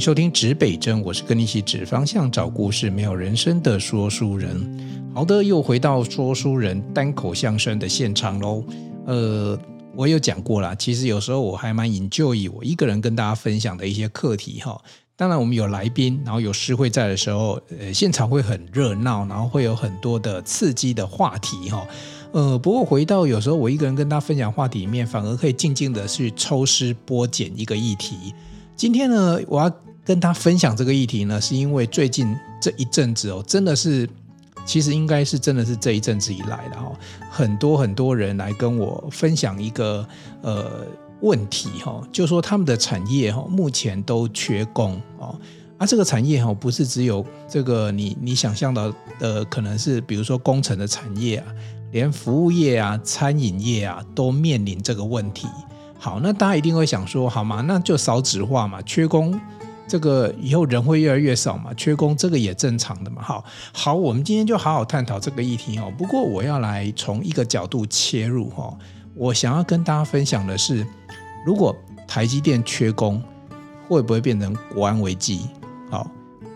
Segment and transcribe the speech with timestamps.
[0.00, 5.10] 收听指北针，我是跟你一起指方向、找故事、没有人生的说书人。
[5.14, 8.64] 好的，又回到说书人单口相声的现场喽。
[9.06, 9.58] 呃，
[9.94, 14.80] 我有讲过啦，其实有时候我还蛮 enjoy 我一个人跟大家分享的一些课题哈。
[15.16, 21.86] 当然，我们有来宾，然后有诗会在的时候，呃，现场会很热闹，然后会有很多的刺激的话题哈。
[22.32, 28.34] 呃，不过回到有时候我一个人跟大家分享话题里面，反而可以静静的去抽丝剥茧一个议题。
[28.76, 29.72] 今天呢，我要
[30.04, 34.06] 跟他分享这个议题呢，是因为最近这一阵子哦，真的是，
[34.66, 36.92] 其实应该是真的是这一阵子以来的哈，
[37.30, 40.06] 很多很多人来跟我分享一个
[40.42, 40.86] 呃
[41.22, 45.34] 问题哈，就说他们的产业哈，目前都缺工哦，
[45.78, 51.46] 啊，这个产业哈，不是只有这个你你想象到的，可能是比如说工程的产业啊，
[51.92, 55.48] 连服务业啊、餐饮业啊，都面临这个问题。
[55.98, 57.62] 好，那大家一定会想说，好吗？
[57.66, 59.38] 那就少子化嘛，缺工，
[59.88, 63.22] 这个以后人会越来越少嘛，缺工这个也正常的嘛。
[63.22, 65.92] 好，好，我们今天就好好探讨这个议题哦。
[65.96, 68.76] 不过我要来从一个角度切入哈，
[69.14, 70.86] 我想要跟大家分享的是，
[71.44, 71.74] 如果
[72.06, 73.22] 台积电缺工，
[73.88, 75.48] 会不会变成国安危机？
[75.90, 76.08] 好，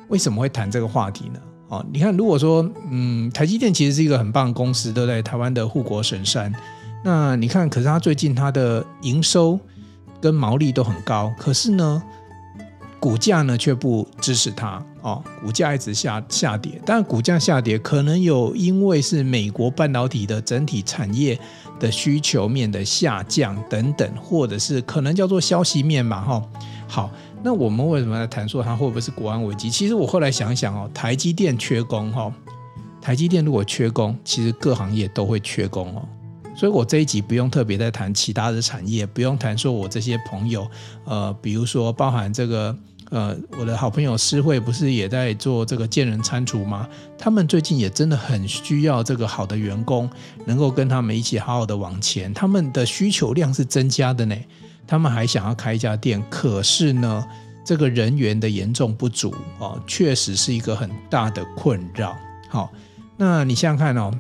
[0.09, 1.41] 为什么会谈这个话题呢？
[1.69, 6.53] 哦，你看，如果说，嗯，台积电其实是一个很棒的公司，都在台湾的护国神山。
[7.03, 9.59] 那你看，可是它最近它的营收
[10.21, 12.03] 跟毛利都很高，可是呢，
[12.99, 16.81] 股价呢却不支持它哦，股价一直下下跌。
[16.85, 21.39] 但股价下跌可能有因为是美国半导体的整体产业
[21.79, 26.43] 的需求面的下降等等，或者是可能叫做消息面嘛，哈。
[26.87, 27.11] 好，
[27.43, 29.71] 那我们为什么来谈说它会不会是国安危机？
[29.71, 32.31] 其实我后来想想哦，台积电缺工哈，
[33.01, 36.03] 台积电如果缺工，其实各行业都会缺工哦。
[36.61, 40.71] 所以我这一集不用特别再谈其他的产业，不用谈说我这些朋友，
[41.07, 42.77] 呃，比如说包含这个，
[43.09, 46.87] 呃，我的好朋友诗慧不是也在做这个建人餐厨吗？
[47.17, 50.07] 他们最近也真的很需要这个好的员工，
[50.45, 52.35] 能够跟他们一起好好的往前。
[52.35, 54.37] 他们的需求量是增加的呢，
[54.87, 57.27] 他们还想要开一家店，可是呢，
[57.65, 62.15] 这个人员的严重不足哦，确实是一个很大的困扰。
[62.51, 62.71] 好，
[63.17, 64.13] 那你想想看哦。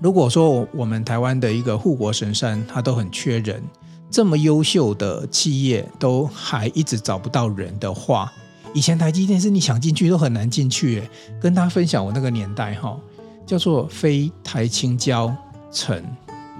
[0.00, 3.60] 如果说我们台湾的一个护国神山，它都很缺人，
[4.08, 8.32] 这么优秀的企业都还一直找不到人的话，
[8.72, 11.02] 以前台积电是你想进去都很难进去。
[11.40, 12.96] 跟大家分享我那个年代哈，
[13.44, 15.34] 叫做非台青交
[15.72, 16.00] 城，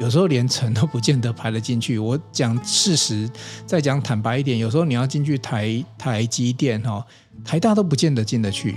[0.01, 1.97] 有时候连城都不见得排得进去。
[1.97, 3.31] 我讲事实，
[3.65, 7.07] 再讲坦白一点，有时候你要进去台台积电哈，
[7.45, 8.75] 台大都不见得进得去，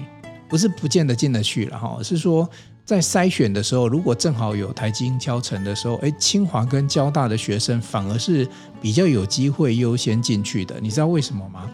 [0.47, 2.47] 不是不见得进得去了哈，是说。
[2.84, 8.47] 在筛选的时候，如果正好有台清交成的时候，哎，清华跟交大的学生反而是
[8.81, 10.75] 比较有机会优先进去的。
[10.81, 11.69] 你知道为什么吗？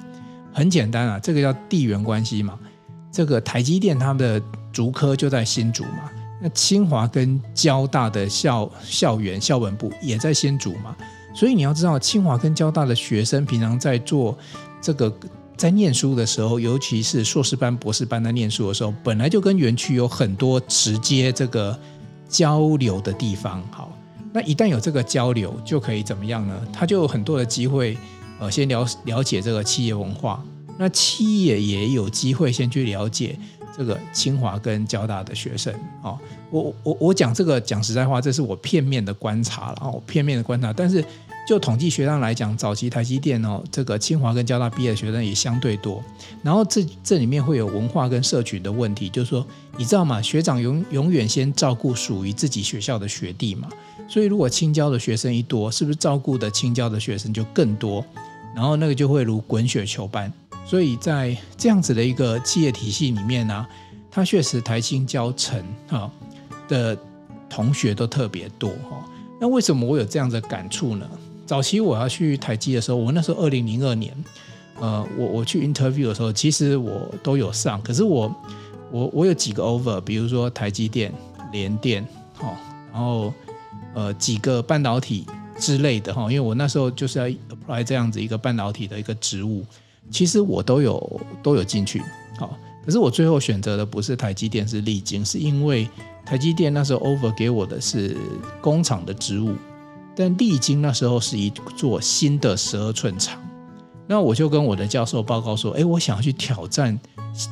[0.54, 2.60] 很简单啊，这个叫地缘关系嘛。
[3.12, 4.42] 这个台积电他们的
[4.72, 10.96] 竹科就在新竹嘛，那清华跟交大的校校园校本部也在新竹嘛。
[11.34, 14.38] 所以你要知道，清华跟交大的学生平常在做
[14.82, 15.12] 这个。
[15.58, 21.78] 在念书的时候，尤其是硕士班、博士班在念书的时候，本来就跟园区有很多直接这个
[22.30, 23.64] 交流的地方。
[23.72, 23.92] 好，
[24.32, 26.62] 那一旦有这个交流，就可以怎么样呢？
[26.72, 27.98] 他就有很多的机会，
[28.40, 30.44] 呃，先了了解这个企业文化。
[30.78, 33.36] 那企业也有机会先去了解
[33.76, 35.74] 这个清华跟交大的学生。
[36.04, 36.20] 哦，
[36.52, 41.04] 我我我讲这个讲实在话，这是我片面的观察了哦，片面的观察，但是。
[41.48, 46.04] 就统计学上来讲，早期台积电哦，这个清华跟交大毕业的学生也相对多。
[46.44, 49.48] 然后这这里面会有文化跟社群的问题，就是说，
[49.78, 50.22] 你知道吗？
[50.22, 53.70] 学长永永远先照顾属于自己学校的学弟嘛。
[54.10, 58.06] 所以如果清交的学生一多，是不是照顾的清交的学生就更多？
[58.54, 60.32] 然后那个就会如滚雪球般。
[60.66, 63.70] 所以在这样子的一个企业体系里面呢、啊，
[64.12, 66.12] 它确实台清交成哈
[66.68, 66.98] 的
[67.50, 69.02] 同学都特别多哈。
[69.40, 71.10] 那为什么我有这样的感触呢？
[71.48, 74.14] 早期我要去台积的时候，我那时候二零零二年，
[74.82, 78.36] 呃，我我去 interview 的时候，其实我都有上，可是我
[78.92, 81.10] 我我有几个 over，比如说台积电、
[81.54, 82.54] 联电，哈，
[82.92, 83.34] 然后
[83.94, 85.26] 呃几个半导体
[85.58, 89.64] 之类的哈，因为我那时候就是要 apply 这样子一个半导体的一个职务，
[90.12, 92.02] 其实我都有都有进去，
[92.38, 95.88] 好，可是我最后选择的不是台积电，是力晶，是因为
[96.26, 98.18] 台积电那时候 over 给我的是
[98.60, 99.56] 工厂的职务。
[100.20, 103.40] 但力晶那时候是一座新的十二寸厂，
[104.08, 107.00] 那我就跟我的教授报告说：“哎，我想要去挑战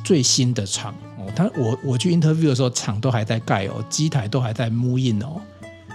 [0.02, 5.40] 最新的厂哦。”他我我去 interview 的时候，厂都还在盖哦，机台都还在 move in 哦。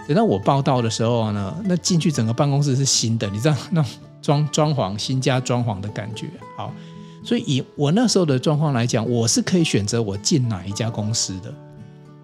[0.07, 3.85] 等到我报到的时候呢，那进去整个办公室是新的，你知道那
[4.21, 6.27] 装装潢新家装潢的感觉。
[6.55, 6.73] 好，
[7.21, 11.53] 所以以我那时候的状况来讲，我是可以选择我进哪一家公司的。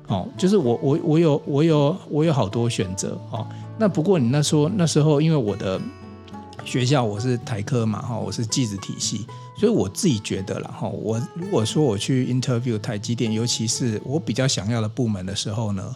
[0.07, 3.45] 哦，就是我我我有我有我有好多选择哦。
[3.77, 5.79] 那不过你那说那时候，因为我的
[6.65, 9.25] 学校我是台科嘛哈，我是技职体系，
[9.57, 10.87] 所以我自己觉得了哈。
[10.87, 15.95] 我如果说我去 interview 台积电，尤其是我比较想要的部门的时候呢，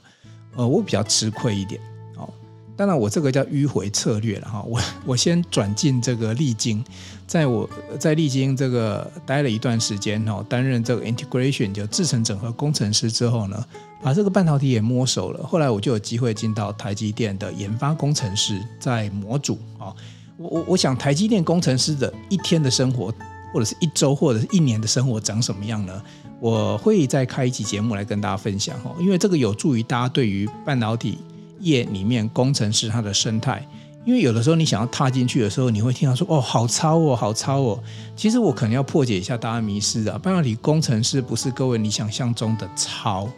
[0.56, 1.82] 呃，我比较吃亏一点。
[2.18, 2.30] 哦
[2.78, 4.64] 当然，我这个叫迂回策略了哈。
[4.64, 6.84] 我我先转进这个力晶，
[7.32, 13.66] 在我在力晶这个待了一段时间哈，担任这个 integration 就制程整合工程师之后呢，
[14.04, 15.42] 把这个半导体也摸熟了。
[15.48, 19.96] 后来我就有机会进到台积电的研发工程师，在模组啊。
[20.36, 23.14] 我我我想台积电工程师的一天的生活，
[23.54, 26.04] 或者是一周，或者是一年的生活长什么样呢？
[26.42, 31.18] 我会再开一期节目来跟大家分享哈，因为这个有助于大家对于半导体。
[31.64, 33.64] 业里面工程师他的生态，
[34.04, 37.84] 因为有的时候你想要踏进去的时候，你会听到说哦，好糙哦，好糙哦。
[38.16, 43.30] 其实我可能要破解一下大家迷失啊，半导体工程师不是各位你想象中的糙，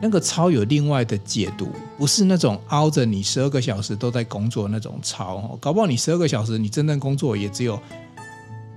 [0.00, 1.68] 那个糙有另外的解读，
[1.98, 7.78] 不是那种熬着你十二个小时都在工作那种糙哦，搞不好你十二个小时你真正工作也只有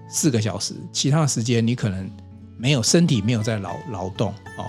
[0.10, 2.10] 四个小时，其他的时间你可能
[2.58, 4.66] 没有身体没有在劳劳动哦，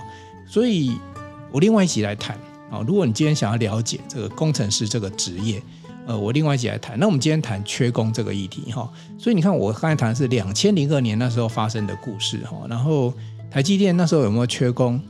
[0.47, 0.97] 所以
[1.51, 2.39] 我另外一起来谈。
[2.71, 5.61] 啊，如果你今天想要了解这个工程师这个职业，
[6.11, 6.99] 呃，我另外一起来谈。
[6.99, 13.15] 那我们今天谈缺工这个议题哈，所以你看我刚才谈的是两千零二年那时候发生的故事哈，然后
[13.49, 15.01] 台积电那时候有没有缺工？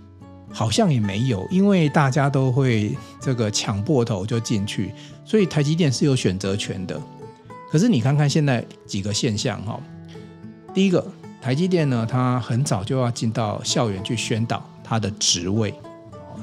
[0.53, 4.93] 好像也没有，因为大家都会这个抢破头就进去，
[5.25, 7.01] 所以台积电是有选择权的。
[7.71, 9.81] 可是你看看现在几个现象哈，
[10.75, 11.07] 第一个，
[11.41, 15.73] 台积电呢，它很早就要进到校园去宣导它的职位。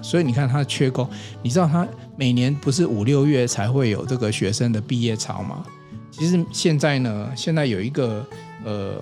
[0.01, 1.07] 所以你看他缺工，
[1.41, 5.65] 你知道他每年不是五六月才会有这个学生的毕业潮吗？
[6.11, 8.25] 其实现在呢，现在有一个
[8.63, 8.95] 呃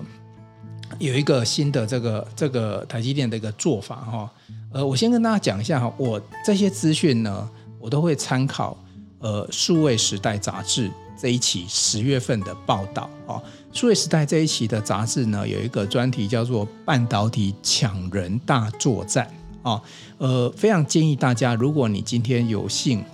[0.98, 4.30] 有一个新的这个这个台积电的一个做法哈，
[4.72, 7.48] 呃，我先跟大家讲一下哈，我这些资讯呢，
[7.78, 8.76] 我都会参考
[9.20, 13.42] 呃数位时代杂志这一期十月份的报道啊，
[13.72, 19.26] 数位时代这一期的杂志呢，有一个专题叫做半导体抢人大作战。
[19.66, 19.82] 啊，
[20.18, 23.04] 呃，非常建议大家，如果你今天有幸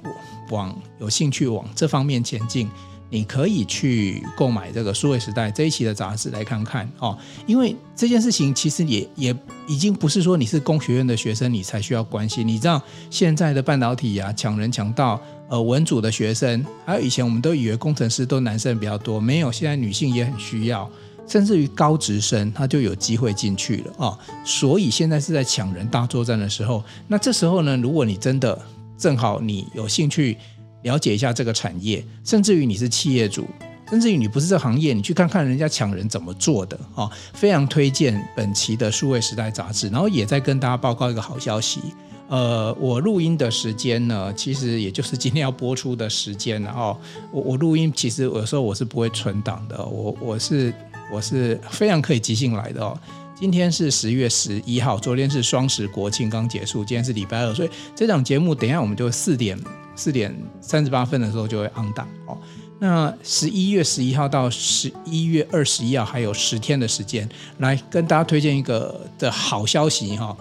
[0.51, 2.69] 往有兴趣往这方面前进，
[3.09, 7.17] 你可以去购买这个数位时代这一期的杂志来看看哦。
[7.47, 9.35] 因为这件事情其实也也
[9.67, 12.47] 已经不是说你是工学院的学生你才需要关心。
[12.47, 15.19] 你知道现在的半导体啊，抢人抢到
[15.49, 20.87] 呃文组的学生，还有以前我们都以为工程师都男生比较多，没有，现在女性也很需要。
[21.27, 26.83] 甚至于高职生他就有机会进去了啊，所以现在是在抢人大作战的时候。
[27.09, 28.61] 那这时候呢，如果你真的
[28.99, 30.37] 正好你有兴趣
[30.83, 33.47] 了解一下这个产业，甚至于你是企业主，
[33.89, 39.89] 甚至于你不是这行业，你去看看人家抢人怎么做的啊，非常推荐本期的数位时代杂志。
[39.89, 41.81] 然后也在跟大家报告一个好消息，
[42.29, 46.61] 呃，我录音的时间呢，其实也就是今天要播出的时间。
[46.63, 50.75] 然后我我录音其实有时候我是不会存档的，我我是。
[51.13, 52.99] 我是非常可以即兴来的哦。
[53.35, 59.59] 今天是十月十一号，昨天是双十国庆刚结束，今天是礼拜二，所以这档节目等一下我们就四点
[59.95, 62.39] 四点三十八分的时候就会 on 档哦。
[62.79, 67.29] 那十一月十一号到十一月二十一号还有十天的时间，
[67.59, 70.35] 来跟大家推荐一个的好消息哈。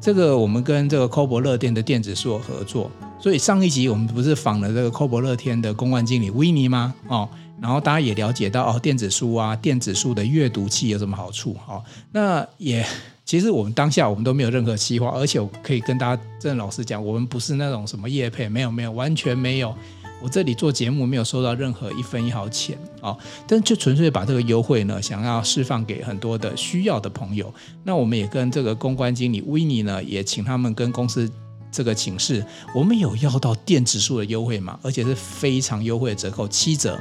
[0.00, 6.94] 这个我们跟这个 COBO 乐天的电子书合作，所以上一集我们不是访了这个 COBO 乐天的公关经理 Winnie 吗？
[7.08, 7.28] 哦。
[7.62, 11.56] 然后大家也了解到哦，电子书啊，电子书的阅读器有什么好处？
[11.68, 12.84] 哦，那也
[13.24, 19.72] 其实我们当下我们都没有任何企划，而且我可以跟大家真的老实讲，我们不是那种什么业配，没有没有，完全没有。
[20.20, 23.16] 我这里做节目没有收到任何一分一毫钱哦，
[23.46, 27.52] 但就纯粹把这个优惠呢，想要释放给很多的需要的朋友。
[27.84, 31.30] 那我们也跟这个公关经理 Winnie 呢，也请他们跟公司
[31.70, 37.00] 这个请示，我们有要到电子书的优惠吗，而且是非常优惠的折扣，七折。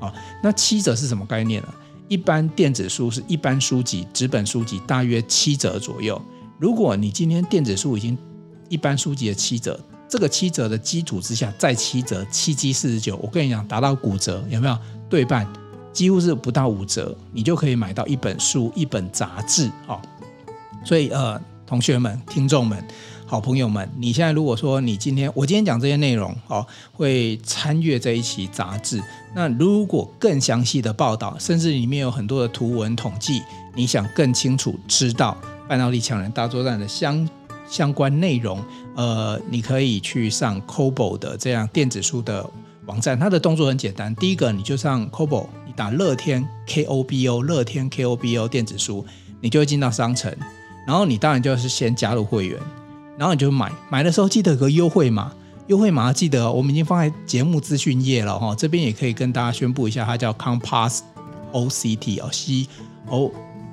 [0.00, 1.68] 啊，那七折是什么概念呢？
[2.08, 6.20] 一般电子书是一般书籍、纸本书籍大约七折左右。
[6.58, 8.18] 如果你今天电子书已经
[8.68, 9.78] 一般书籍的七折，
[10.08, 14.76] 这个七折的基础之下再七折，七七四十九，我跟你讲，达到骨折有没有？
[15.08, 15.46] 对半，
[15.92, 19.70] 几乎是不到五折，你就可以买到一本书、一本杂志。
[19.86, 20.00] 哦，
[20.84, 22.84] 所以呃，同学们、听众们。
[23.30, 29.00] 好朋友们，你现在如果说你今天我今天讲这些内容哦，会参阅这一期杂志。
[29.36, 33.40] 那如果更详细的报道，甚至里面有很多的图文统计，
[33.76, 37.28] 你想更清楚知道半导体强人大作战的相
[37.68, 38.60] 相关内容，
[38.96, 42.44] 呃，你可以去上 Kobo 的这样电子书的
[42.86, 43.16] 网站。
[43.16, 49.06] 它的动作很简单，第一个你就上 Kobo，你打乐天 K O B O 乐天 K O B O 电子书。
[49.40, 50.36] 你就会进到商城，
[50.84, 52.60] 然后你当然就是先加入会员，
[53.20, 55.30] 然后你就买，买的时候记得有个优惠码，
[55.66, 61.00] 优惠码记得我们已经放在节目资讯页了哈，这边也可以跟大家宣布一下，它叫 Compass
[61.52, 62.66] OCT 哦，C
[63.10, 63.30] O。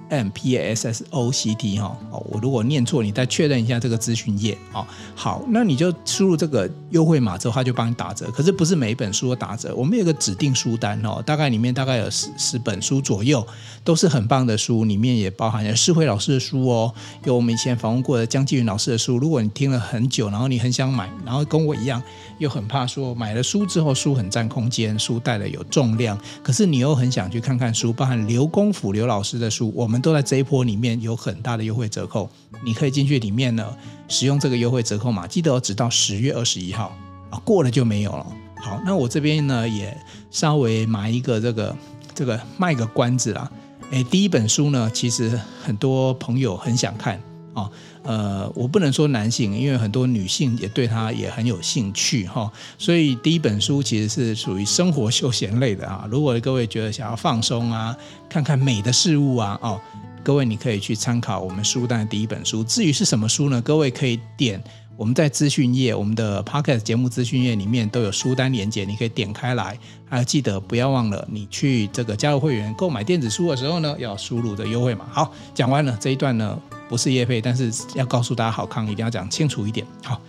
[0.09, 4.85] M P A S S O C T 哈哦，我如果念错，你再确认一下这个资讯页哦。
[5.15, 8.29] 好，那你就输入这个优惠码之后，他就帮你打折。
[8.31, 13.45] 可是不是每一本书都打折，我们有个指定书单哦，大概里面大概有十十本书左右，
[13.83, 19.17] 都是很棒的书，里面也包含了世辉老师的书哦，有我们以前访问过的江继云老师的书。
[19.17, 22.01] 如果你听了很久，然后你很想买，然后跟我一样。
[22.39, 32.29] 又很怕说买了书之后书很占空间，书带了有重量，可是你又很想去看看书，包含刘公甫刘老师的书，我们都在这一波里面有很大的优惠折扣，
[32.63, 33.75] 你可以进去里面呢，
[34.07, 36.95] 使用这个优惠折扣码，记得直到十月二十一号
[37.29, 38.25] 啊，过了就没有了。
[38.55, 39.95] 好，那我这边呢也
[40.31, 41.75] 稍微埋一个这个
[42.13, 43.51] 这个卖个关子啦，
[43.91, 47.21] 诶，第一本书呢，其实很多朋友很想看
[47.53, 47.69] 啊。
[48.07, 52.49] 呃，我不能说男性，因为很多女性也对他也很有兴趣哈。
[52.77, 56.07] 所以第一本书其实是属于生活休闲类的啊。
[56.09, 57.93] 如果各位觉得想要放松啊，
[58.29, 59.77] 看看美的事物啊，哦，
[60.23, 62.63] 各位你可以去参考我们书单的第一本书。
[62.63, 63.61] 至于是什么书呢？
[63.61, 64.63] 各位可以点
[64.97, 69.77] 我们在资讯页，我们的 Podcast 节目资讯页里面都有书单连接，你可以点开来。
[70.09, 75.05] 还要记得不要忘了，你去这个加入会员购买电子书的时候呢，要输入的优惠码。
[75.11, 76.59] 好，讲完了这一段呢。
[76.89, 79.85] 不是业配，但是要告诉大家好康，一定要讲清楚一点。
[80.05, 80.21] 好，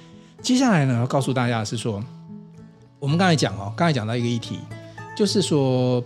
[0.42, 2.02] 接下来呢，要告诉大家的是说，
[2.98, 4.58] 我们刚才讲哦，刚才讲到一个议题，
[5.16, 6.02] 就是说，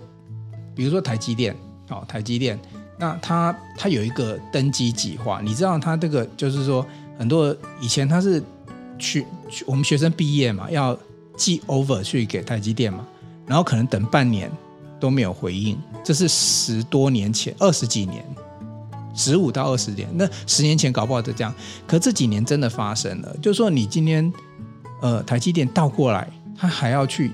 [0.75, 1.57] 比如说台积电，
[1.89, 2.61] 哦，台积电，
[2.99, 6.87] 那它它有一个登机计划，你知道它这个就是说，
[7.23, 8.43] 很多以前他是
[8.99, 10.99] 去去我们学生毕业嘛，要
[11.37, 13.07] 寄 over 去给台积电嘛，
[13.47, 14.51] 然后可能等半年
[14.99, 18.25] 都没有回应，这是十多年前，二十几年。
[19.15, 21.55] 十五到二十年，那十年前搞不好就这样，
[21.87, 24.33] 可这几年真的发生了，就是说你今天，
[25.01, 27.31] 呃，台积电倒过来，他还要去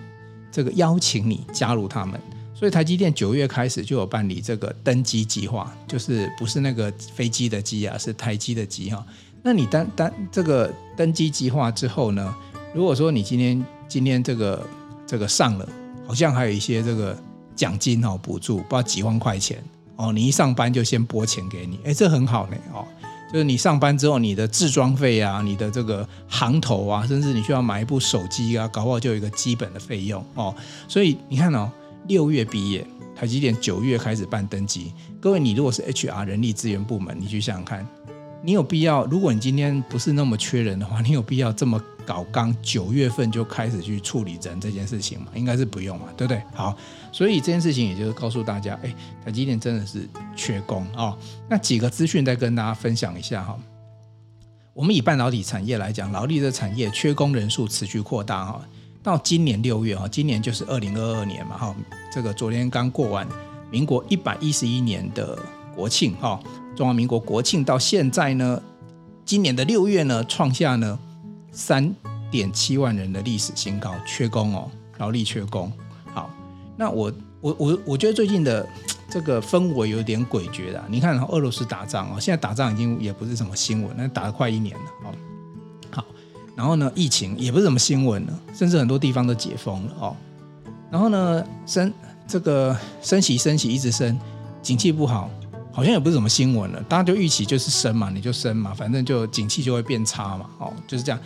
[0.53, 2.21] 这个邀请你加入他们，
[2.53, 9.03] 所以台积电九月开始就有办理这个登机计划，就是不是那个飞机的机啊，是台积的机哈。
[9.49, 12.37] 那你单单这个登机计划之后呢，
[12.75, 14.69] 如果说你今天今天这个
[15.07, 15.67] 这个上了，
[16.07, 17.17] 好像还有一些这个
[17.57, 19.65] 奖金哦，补助，不知道几万块钱。
[19.97, 22.57] 哦，你一上班就先拨钱给你，哎，这很好呢。
[22.75, 22.85] 哦，
[23.33, 30.55] 就是你上班之后，你的自装费啊，你的这个行头啊，甚至你需要买一部手机啊，搞不好就有一个基本的费用哦。
[30.87, 31.73] 所以你看哦，
[32.07, 32.87] 六月毕业，
[33.17, 34.93] 台积电九月开始办登机。
[35.19, 37.87] 各位，你如果是 HR 人力资源部门，你去想想看。
[38.41, 39.05] 你有必要？
[39.07, 45.27] 如果你今天不是那么缺人的话，你有必要这么搞刚九月份就开始去处理人这件事情吗？
[45.35, 46.41] 应该是不用嘛，对不对？
[46.55, 46.77] 好，
[47.13, 51.19] 所以这件事情也就是告诉大家，哎，台积电真的是缺工、哦。
[51.49, 53.59] 那几个资讯再跟大家分享一下哈。
[54.73, 58.63] 我们以半导体产业来讲，劳力的产业缺工人数持续扩大哈。
[59.03, 61.75] 到今年六月哈，今年就是二零二二年嘛哈。
[62.13, 63.27] 这个昨天刚过完
[63.69, 65.37] 民国一百一十一年的
[65.75, 66.41] 国庆哈。
[66.79, 68.63] 中华民国国庆到现在呢，
[69.25, 70.97] 今年的六月呢，创下呢
[71.51, 71.93] 三
[72.31, 75.73] 点七万人的历史新高，缺工哦，劳力缺工。
[76.15, 76.31] 好，
[76.77, 78.65] 那我我我我觉得最近的
[79.11, 80.81] 这个氛围有点诡谲的。
[80.89, 85.11] 你看，俄罗斯打仗哦，现在打仗已经也不是什么新闻，那打了快一年了哦。
[85.91, 86.05] 好，
[86.55, 90.17] 然后呢，疫情也不是什么新闻了，甚至很多地方都解封了哦。
[90.93, 91.93] 然后呢，升
[92.29, 94.17] 这个升息升息一直升，
[94.63, 95.29] 景气不好。
[95.79, 101.21] 好像也不是什么新闻了，大家就预期就是升嘛，你就升嘛，反正就景气就会变差嘛，哦，就是这样。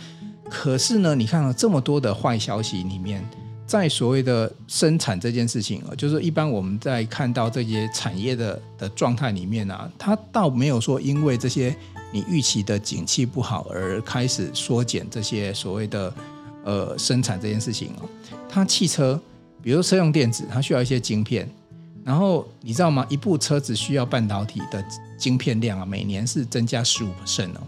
[0.47, 3.27] 可是呢，你看了这么多的坏消息里面，
[3.65, 11.75] 在所谓的生产这件事情啊，就是一般我们在看到这些产业的的状态里面啊，它倒没有说因为这些
[12.11, 16.13] 你预期的景气不好而开始缩减这些所谓的
[16.63, 18.07] 呃生产这件事情哦。
[18.47, 19.19] 它汽车，
[19.63, 21.49] 比如说车用电子，它需要一些晶片。
[22.03, 23.05] 然后你知道吗？
[23.09, 24.83] 一部车子需要半导体的
[25.17, 27.61] 晶片量啊，每年是增加十五%哦。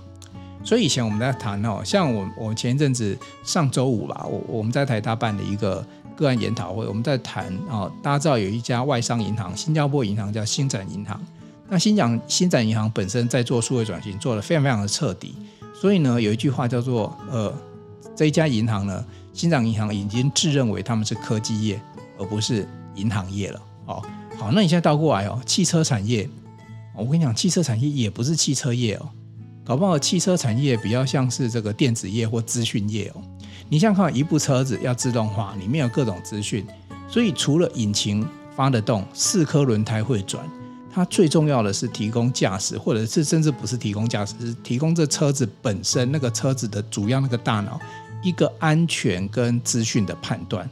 [0.63, 11.21] 所以以前我们在谈哦，像我我前一阵子上周五吧，我我们在台大办的一个个案研讨会，我们在谈哦，大家知道有一家外商银行，新加坡银行叫星展银行。
[11.69, 15.35] 那新讲星展银行本身在做数位转型，做得非常非常的彻底。
[15.73, 17.53] 所以呢，有一句话叫做呃，
[18.15, 21.79] 这一家银行呢，星展银行已经自认为他们是科技业，
[22.17, 24.03] 而不是银行业了哦。
[24.37, 26.29] 好，那你现在倒过来哦，汽车产业，
[26.95, 29.09] 我跟你讲，汽车产业也不是汽车业哦，
[29.63, 33.21] 搞不好汽车产业比较像是这个电子业或资讯业哦。
[33.69, 36.63] 你想看一部车子要自动化，里面有各种资讯，
[37.07, 40.47] 所以除了引擎发得动，四颗轮胎会转，
[40.93, 47.79] 它最重要的是提供驾驶，或者是甚至不是提供驾驶，是提供这车子本身那个车子的主要那个大脑
[48.21, 50.69] 一个安全跟资讯的判断。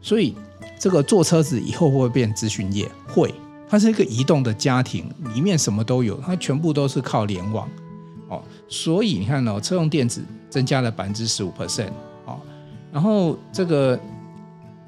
[0.00, 0.36] 所以
[0.78, 2.90] 这个坐车子以后会不会变资讯业？
[3.08, 3.34] 会，
[3.68, 7.68] 它是一个移动的家庭，里面什么都有，它全部都是靠联网
[8.28, 8.42] 哦。
[8.68, 11.90] 所以你看哦，车用电子增加了百分之十五 percent
[12.24, 12.38] 哦，
[12.92, 13.98] 然后这个。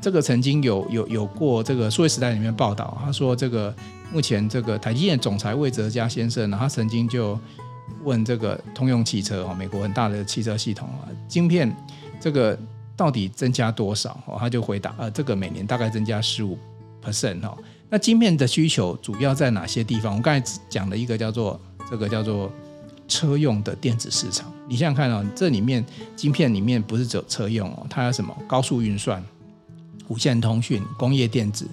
[0.03, 3.75] 这个曾经有有有过这个数位时代里面报道，他说这个
[4.11, 7.39] 目前这个台积电总裁魏哲家先生呢，他曾经就
[8.03, 11.71] 问这个通用汽车哦，美国很大的汽车系统啊，晶片
[12.19, 12.59] 这个
[13.01, 14.21] 到底增加多少？
[14.27, 16.59] 哦，他就回答呃，这个每年大概增加十五
[17.03, 17.57] percent 哦。
[17.89, 20.19] 那晶片的需求主要在哪些地方？
[20.19, 21.59] 我刚才讲了一个叫做
[21.91, 22.53] 这个叫做
[23.09, 25.83] 车用的电子市场，你想想看哦，这里面
[26.15, 29.25] 晶片里面不是只有车用哦，它有什么高速运算？
[30.09, 31.67] 无线通讯、工业电子、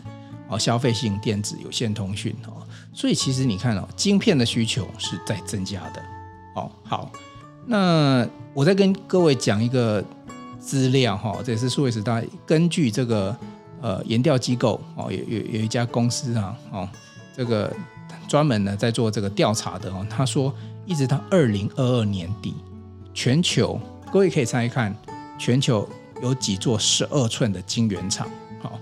[0.47, 6.01] 哦，消费性电子、有线通讯哦，所以其实你看哦，晶片的需求是在增加的
[6.55, 6.71] 哦。
[6.83, 7.11] 好，
[7.65, 10.01] 那我再跟各位讲一个
[10.67, 13.33] 资料哈，这也是数位时代根据这个
[13.79, 16.89] 呃研调机构哦，有有有一家公司啊哦，
[17.33, 17.73] 这个
[18.27, 20.53] 专门呢在做这个调查的哦，他说
[20.85, 22.53] 一直到二零二二年底，
[23.13, 23.79] 全球
[24.11, 24.93] 各位可以猜一看
[25.39, 25.87] 全球。
[26.23, 28.27] 有几座十二寸的晶圆厂，
[28.59, 28.79] 好，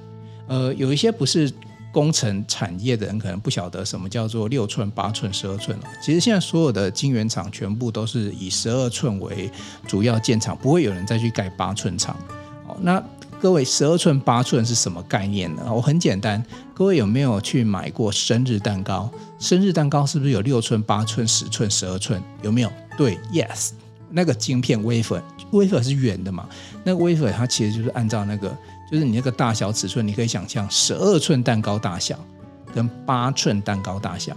[0.47, 1.51] 呃，有一些不是
[1.95, 5.79] 工程产业的人可能不晓得什么叫做六寸、八寸、十二寸。
[6.03, 9.49] 其实现在所有的晶圆厂全部都是以十二寸为
[9.87, 12.13] 主要建厂，不会有人再去盖八寸厂。
[12.67, 13.01] 哦，那
[13.39, 15.63] 各位十二寸、八寸是什么概念呢？
[15.73, 19.09] 我很简单，各位有没有去买过生日蛋糕？
[19.39, 22.21] 生日蛋糕是不是有六寸、八寸、十寸、十二寸？
[22.41, 22.69] 有没有？
[22.97, 23.69] 对，yes。
[24.11, 26.47] 那个晶片 wafer，wafer 是圆的嘛？
[26.83, 28.55] 那个 wafer 它其实就是按照那个，
[28.89, 32.19] 就是你那个大小尺寸，你可以想象十二寸蛋糕大小
[32.73, 34.35] 跟八寸蛋糕大小。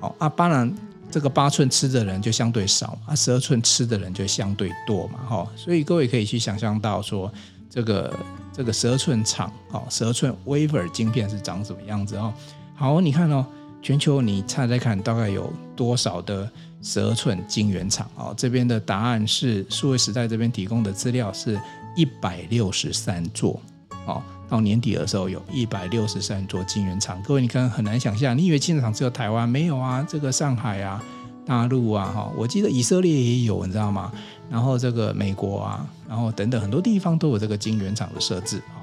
[0.00, 0.74] 哦啊，当然
[1.10, 5.18] 这个八寸吃的人就相对少，啊，十二寸吃的人就相对多嘛。
[5.28, 7.32] 哈，所以各位可以去想象到说，
[7.68, 8.18] 这个
[8.52, 12.32] 这个十二寸厂，哦，十二寸 wafer 晶片是长什么样子哦？
[12.74, 13.44] 好，你看哦，
[13.82, 16.50] 全球你猜猜看，大概有多少的？
[16.82, 21.60] 十二寸晶圆厂哦，这边的答案是数位时代这边提供的资料是
[21.94, 23.60] 一百六十三座
[24.06, 27.22] 哦，到年底的时候有一百六十三座晶圆厂。
[27.22, 30.06] 各位，你可能很难想象，你以为晶圆厂只有台湾没有啊？
[30.08, 31.02] 这个上海啊、
[31.46, 34.12] 大陆啊，哈，我记得以色列也有，你知道吗？
[34.50, 38.82] 然后这个美国啊，然后等等很多地方都有这个晶圆厂的设置啊。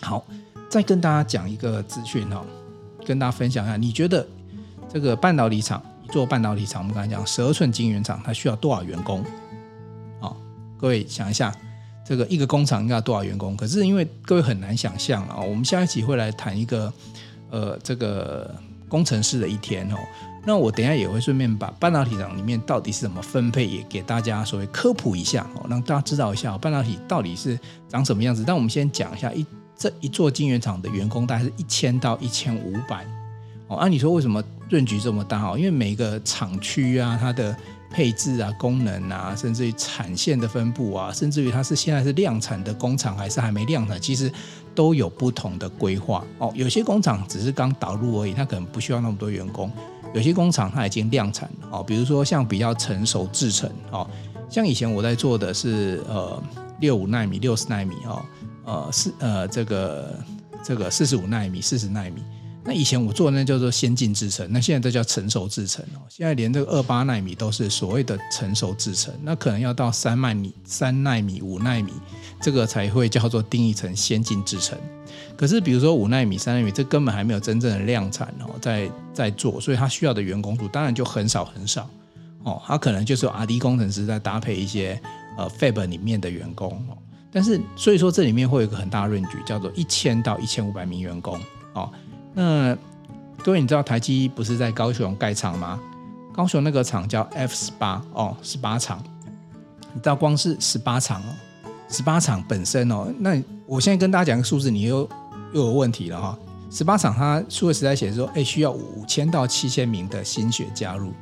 [0.00, 0.24] 好，
[0.68, 2.44] 再跟大家讲一个资讯哈，
[3.04, 4.26] 跟大家分享一下，你觉得
[4.88, 5.82] 这个半导体厂？
[6.08, 9.24] 做半导体厂，我们刚才讲十二寸晶圆厂，它需要多少员工？
[10.18, 10.36] 哦，
[10.76, 11.54] 各位想一下，
[12.10, 13.56] 这个一个工厂应该要多少员工？
[13.56, 16.92] 可是因为各位很难想象啊，我们下一集会来谈一个
[17.50, 18.52] 呃这个
[18.88, 19.96] 工程师的一天哦。
[20.44, 27.56] 那我等下也会顺便把半导体厂里面到底是怎么分配，也给大家所谓科普一下哦，让大家知道一下半导体到底是
[27.88, 28.42] 长什么样子。
[28.44, 29.46] 但我们先讲一下一
[29.76, 33.06] 这一座晶圆厂的员工大概是一千到一千五百。
[33.68, 35.40] 哦，按、啊、你说为什么润局这么大？
[35.50, 37.56] 哦，因为每个厂区啊，它的
[37.90, 44.32] 配置啊、功能啊，甚至于产线的分布啊，甚至于它是现在是量产的工厂还是还没量产，其实
[44.74, 46.24] 都有不同的规划。
[46.38, 49.68] 哦，有些工厂只是刚导入而已，它可能不需要那么多员工；
[50.14, 51.68] 有些工厂它已经量产了。
[51.72, 54.08] 哦，比如说像比较成熟制程，哦，
[54.48, 56.40] 像以前我在做的是呃
[56.78, 58.22] 六五纳米、六十纳米，哦，
[58.64, 60.16] 呃四呃这个
[60.62, 62.22] 这个四十五纳米、四十纳米。
[62.70, 66.06] 那以前我做的那叫做先进制程，那现在都叫成熟制程哦。
[66.08, 71.92] 现在连这个二八奈米都是所谓的成熟制程，那可能要到三奈米、三奈米、五奈米，
[72.40, 74.78] 这个才会叫做定义成先进制程。
[75.36, 81.90] 可是比如说五奈米、三奈米，这根本还没有真正的量产哦，在在做，所以它需要的员工数当然就很少很少
[82.44, 82.62] 哦。
[82.64, 84.96] 它可能就是 R&D 工程师在搭配一些
[85.36, 86.96] 呃 Fab 里面的员工哦。
[87.32, 91.36] 但是所以说这里面会有一个很大的论据叫做一千到一千五百名员工
[91.74, 91.90] 哦。
[92.34, 92.76] 那
[93.42, 95.80] 各位，你知道台积不是在高雄盖厂吗？
[96.32, 99.02] 高雄那个厂叫 F 十八哦，十八厂。
[99.92, 101.34] 你知道光是十八厂哦，
[101.88, 105.08] 十八厂本身哦，那我现在跟大家讲个数字，你又
[105.52, 106.38] 又有问题了哈、哦。
[106.70, 111.12] 十八厂它数位时代写说，哎，需要五千到七千名的新血加入。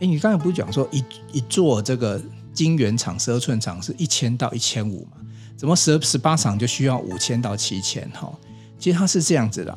[0.00, 5.16] 哎，你刚才不是讲说一一座这个晶圆厂十二寸厂是一千到一千五嘛？
[5.56, 8.32] 怎么十十八厂就需要五千到七千哈？
[8.78, 9.76] 其实它是这样子的。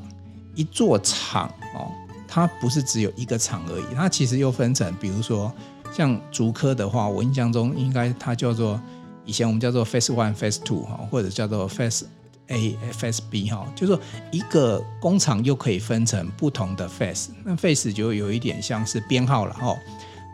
[0.58, 1.90] 一座厂哦，
[2.28, 5.50] 它不是只有一个厂而已，它其实又分成，比如说
[5.94, 8.78] 像竹科的话，我印象中应该它叫做
[9.24, 12.04] 以前我们叫做 Phase One、Phase Two 哈，或者叫做 Phase
[12.48, 19.78] A Phase B 哈，就是说一个工厂又可以分成不同的 Phase，那 Phase 就有一点像是编号了哈。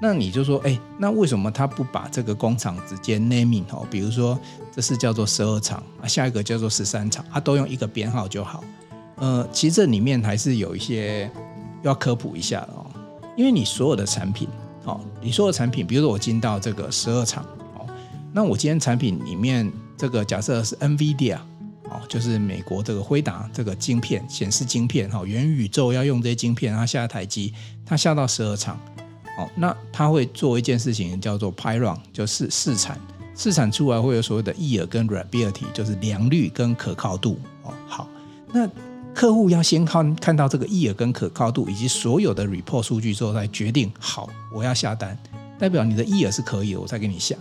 [0.01, 3.81] 那你就说，哎，那为什么他不把这个工厂直接 naming 哈？
[3.89, 4.38] 比如说
[4.69, 8.63] 这是叫做十二厂啊，下一个叫做十三厂，啊，都用一个编号就好。
[9.15, 11.30] 呃，其实这里面还是有一些
[11.82, 12.86] 要科普一下哦，
[13.38, 14.47] 因为你所有的产品，
[14.86, 17.45] 哦，你所有的产品，比如说我进到这个十二厂，
[17.78, 17.86] 哦，
[18.34, 21.38] 那我今天产品里面这个假设是 NVIDIA，
[21.86, 27.54] 哦，就是美国这个辉达这个晶片显示晶片，哈，元宇宙要用这些晶片，它下一台机，
[27.86, 28.80] 它下到十二厂，
[29.38, 32.99] 哦，那它会做一件事情叫做 Pyron，就是试产，
[33.38, 38.10] 试产出来会有所谓的 yield 跟 r a b i l i t y 就是良率跟可靠度，哦，好，
[38.52, 38.67] 那。
[39.13, 45.17] 客户要先看看到这个 yield 跟可靠度以及所有的 report 数据之后，再决定好我要下单，
[45.60, 47.36] 代表你的 yield 是可以的，我再给你下。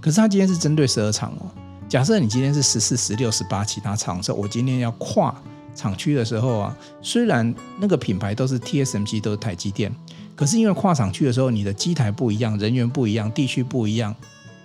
[0.00, 1.46] 可是他今天是针对十二厂哦，
[1.88, 5.34] 假设你今天是十四、十六、十八其他厂的时候，我今天要跨
[5.74, 9.94] 厂区的时候啊，虽然那个品牌都是 TSMC 都是台积电，
[10.34, 14.14] 可是因为跨厂区的时候，你的机台不一样，人员不一样，地区不一样，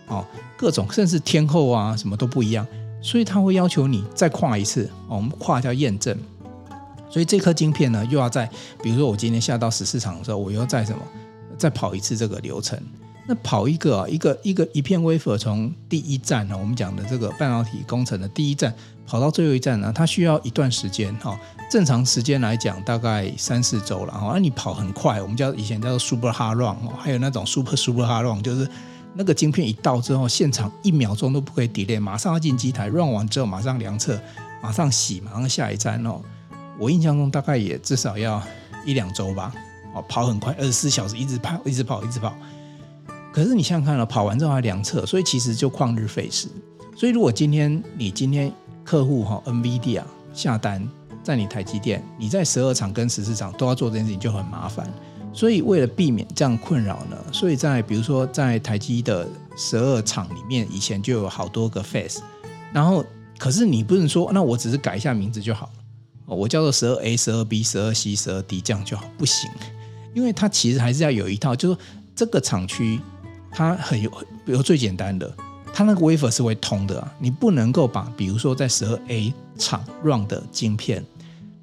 [0.08, 0.26] 哦，
[0.58, 2.66] 各种甚至天候啊什么都不一样，
[3.02, 6.18] 所以他会要求你再跨一次，哦，我们跨叫验证。
[7.10, 8.50] 所以这颗晶片呢，又要在，
[8.82, 11.02] 比如说我今天下到十四厂的时候，我又在什么，
[11.58, 12.80] 再跑一次这个流程。
[13.28, 18.74] 那跑一个啊，一个一个一片 wafer 从第一站呢，我们讲的这个半导体工程的第一站，
[19.06, 21.39] 跑到最后一站呢，它需要一段时间哈。
[21.69, 24.32] 正常时间来讲，大概三四周了哈。
[24.34, 28.67] 那你跑很快，我们叫以前叫做 super hard run 哦，还有那种 super super hard run，就是
[29.13, 34.19] 那个晶片一到之后，现场一秒钟都不可以 delay，马上要进机台 run 完之后，马上量测，
[34.60, 36.19] 马上洗，马上下一站哦。
[36.80, 38.42] 我印象中大概也至少要
[38.86, 39.54] 一两周吧，
[39.94, 42.34] 哦，跑很快，二十四小时一直跑，一直跑，一直跑。
[43.32, 46.48] 可是你想想看了，跑完之后还量测，所以其实就旷日费时。
[46.96, 48.52] 所以如果今天你今天
[48.84, 50.88] 客户哈 NVIDIA 下单
[51.22, 54.92] 在你台积电，你在十二厂跟十四厂都要做这件事情就很麻烦。
[55.32, 62.22] 所以为了避免这样困扰呢，所以在比如说在台积的十二厂里面，以前就有好多个 face，
[62.74, 63.06] 然后
[63.38, 65.70] 可是你不能说那我只是改一下名字就好。
[66.36, 69.50] 我叫做十二 A、十二 B、十二 C、十二 D，这样就好，不行，
[70.13, 71.78] 因为它其实还是要有一套，就是
[72.15, 73.00] 这个厂区
[73.52, 74.10] 它很有，
[74.46, 75.32] 比如最简单的，
[75.74, 81.04] 它那个 wafer 是会通的啊，你不能够把比如说在十二 A 厂 run 的晶片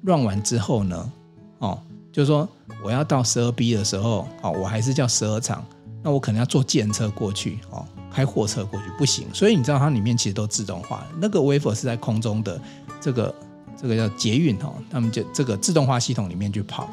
[0.03, 1.11] run 完之后呢，
[1.59, 1.79] 哦，
[2.11, 2.47] 就是说
[2.83, 5.65] 我要到十二 B 的时候，哦，我还是叫十二厂，
[6.03, 12.59] 那我可能要坐电车过去，哦，开货车过去，不行，所以你知道它里面其实都自动化，那个 wafer 是在空中的
[12.99, 13.33] 这个。
[13.79, 16.89] 这个叫捷运哦，他们就这个自动化系统里面去跑，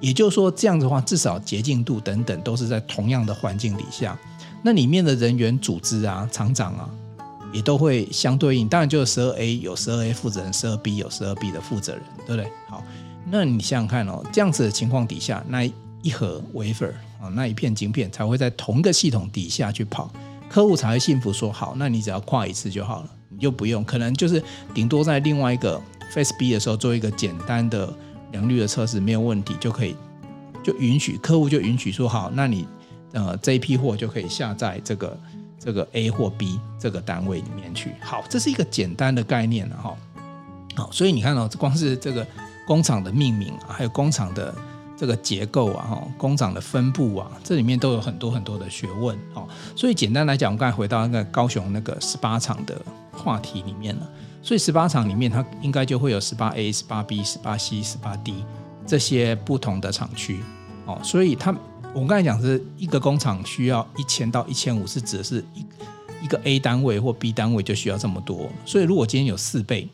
[0.00, 4.18] 也就是说这样子的话，至少洁净度等等都是在同样的环境底下，
[4.62, 6.90] 那里面的人员组织啊、厂长啊，
[7.52, 8.68] 也都会相对应。
[8.68, 12.52] 当然，就是十二 A 有十二 A 负责人，十二 B 有十二 B 的负责人，对不对？
[12.68, 12.84] 好，
[13.30, 15.64] 那你想想看哦，这样子的情况底下，那
[16.02, 20.12] 一盒 wafer 啊，那一片晶片才会在同一个系统底下去跑，
[20.50, 24.42] 客户才会信服说好，那你只要跨一次就好了，你就不用，可能就是
[24.74, 25.80] 顶多在另外一个。
[26.12, 27.92] Face B 的时候做一个简单的
[28.32, 29.94] 良率的测试没有问题就可以，
[30.62, 32.66] 就允许客户就允许说好，那你
[33.12, 35.18] 呃这一批货就可以下在这个
[35.58, 37.92] 这个 A 或 B 这个单位里面去。
[38.00, 39.96] 好，这是一个简单的概念了哈。
[40.74, 42.26] 好，所以你看到、哦、光是这个
[42.66, 44.54] 工厂的命名啊，还有工厂的
[44.96, 49.18] 这个结构啊，哈，工厂的分布啊，这里面都有很多很多的学问。
[49.32, 52.80] 好，所以简单来讲，我们刚才回到那个高雄那个十八厂的
[53.12, 54.10] 话题里面了。
[54.46, 58.44] 所以十八厂里面，它应该就会有十八 A、十八 B、十八 C、十八 D
[58.86, 60.38] 这些不同的厂区
[60.84, 61.00] 哦。
[61.02, 61.50] 所以它，
[61.92, 65.66] 我们刚才讲是一个工厂需要一千到一千五，是指的是一
[66.22, 68.48] 一个 A 单位或 B 单位就需要这么多。
[68.64, 69.88] 所以如果今天有四倍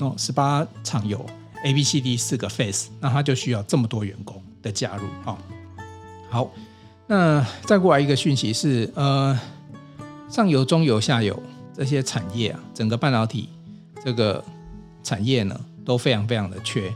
[0.00, 1.22] 哦，十八厂有
[1.66, 5.36] A、B、C、D 四个 phase，那它就需要这么多员工的加入啊。
[6.30, 6.50] 好，
[7.06, 9.38] 那再过来一个讯息是，呃，
[10.30, 11.38] 上游、中游、下游。
[11.76, 13.48] 这些产业啊，整个半导体
[14.04, 14.42] 这个
[15.02, 16.92] 产业呢，都非常非常的缺，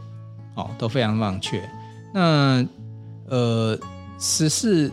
[0.54, 1.68] 哦，都非常非常缺。
[2.14, 2.64] 那
[3.28, 3.78] 呃，
[4.18, 4.90] 十四，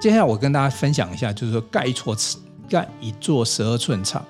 [0.00, 2.16] 接下来我跟大家分享一下，就是说盖一座
[2.68, 4.24] 盖一座十二寸厂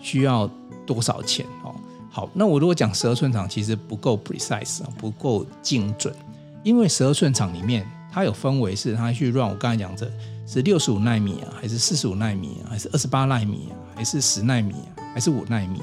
[0.00, 0.48] 需要
[0.86, 1.74] 多少钱哦？
[2.10, 6.14] 好，那我如果讲十二寸厂，其实不够 precise 啊，不够精准，
[6.62, 10.10] 因为十二寸厂里面它有分为是它去 run 我刚才讲的。
[10.46, 15.82] 是六十五奈米啊，还是四十五奈米啊，还是二十八奈米啊，还是十奈米啊，还是五奈米？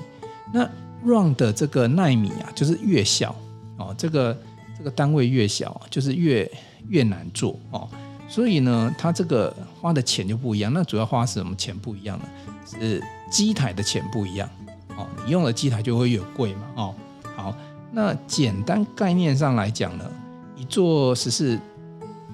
[0.54, 0.68] 那
[1.04, 3.36] run 的这个奈米啊，就是越小
[3.78, 4.38] 哦，这个
[4.78, 6.50] 这个单位越小，就是越
[6.88, 7.90] 越难做哦。
[8.30, 10.72] 所以呢，它这个花的钱就不一样。
[10.74, 12.26] 那主要花什么钱不一样呢？
[12.66, 14.50] 是机台的钱不一样
[14.96, 16.96] 哦，你用的机台就会越贵嘛，哦，
[17.36, 17.56] 好，
[17.92, 20.10] 那简单概念上来讲呢，
[20.56, 21.60] 一座十四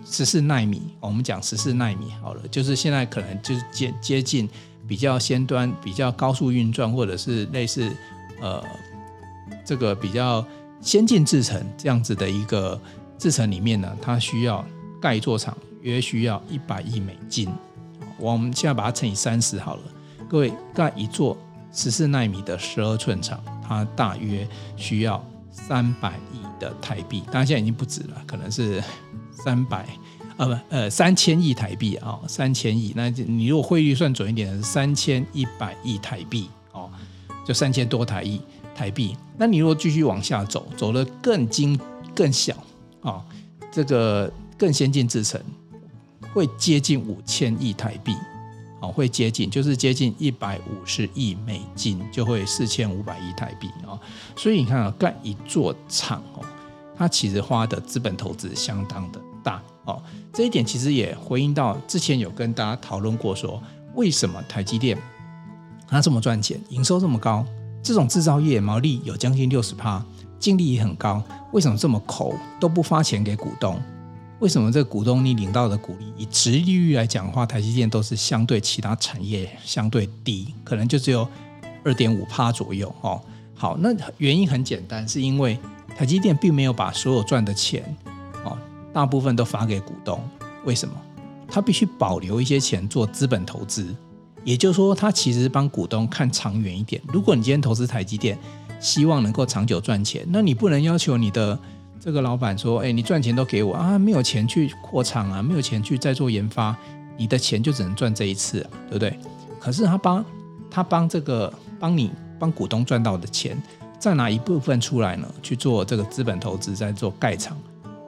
[0.06, 4.50] 十四奈米，我们讲十四奈米好了，就是现在可能就是接接近
[4.88, 7.92] 比较先端、比较高速运转，或者是类似
[8.42, 8.64] 呃
[9.66, 10.46] 这个比较
[10.82, 12.80] 先进制程这样子的一个
[13.18, 14.66] 制程里面呢，它需要
[15.02, 17.50] 盖一座厂，约需要一百亿美金，
[18.18, 19.84] 我们现在把它乘以三十好了，
[20.28, 21.38] 各位盖一座。
[21.72, 28.84] 十四奈米的十二寸厂，它大约需要三百亿的台币，当然现在已经不止了，可能是
[29.44, 29.88] 三百
[30.38, 32.94] 呃不呃三千亿台币啊，三千亿。
[32.96, 36.90] 那你如果汇率算准一点，是三千一百亿台币哦，
[37.46, 38.42] 就三千多台亿
[38.76, 39.16] 台币。
[39.38, 41.80] 那你如果继续往下走，走得更精
[42.16, 42.54] 更小
[43.02, 43.24] 啊，
[43.72, 45.42] 这个更先进制程
[46.34, 48.14] 会接近五千亿台币。
[48.82, 54.00] 哦，会接近，就是接近一百五十亿美金，就会四千五百亿台币啊。
[54.38, 56.46] 所以你看啊，盖一座厂哦，
[56.96, 60.02] 它其实花的资本投资相当的大哦。
[60.34, 63.62] 这一点其实也回应到之前有跟大家讨论过，说
[63.96, 64.98] 为什么台积电
[65.88, 67.46] 它这么赚钱，营收这么高，
[67.82, 70.04] 这种制造业毛利有将近六十趴，
[70.40, 73.80] 净利也很高，为什么这么抠都不发钱给股东？
[74.40, 81.28] 为什么这个股东你领到的股利，以殖利率来讲的话，台积电都是相对其他产业相对低，可能就只有
[81.84, 83.22] 二点五趴左右哦。
[83.54, 85.60] 好，那原因很简单，是因为
[85.98, 87.84] 台积电并没有把所有赚的钱，
[88.94, 90.22] 大部分都发给股东。
[90.66, 90.96] 为什么？
[91.48, 93.96] 他必须保留一些钱做资本投资，
[94.44, 97.02] 也就是说，他其实帮股东看长远一点。
[97.08, 98.38] 如果你今天投资台积电，
[98.80, 101.58] 希望能够长久赚钱，那你不能要求你的。
[102.02, 106.74] 这个老板说：“哎，你赚钱都给我啊，没有钱去扩厂啊，没有钱去再做研发，
[107.18, 109.20] 你的钱就只能赚这一次啊，对不对？
[109.60, 110.24] 可是他帮，
[110.72, 113.62] 他帮这个帮你帮股东赚到的钱，
[114.00, 117.58] 再拿一部分出来呢，去做这个资本投资，再做盖厂。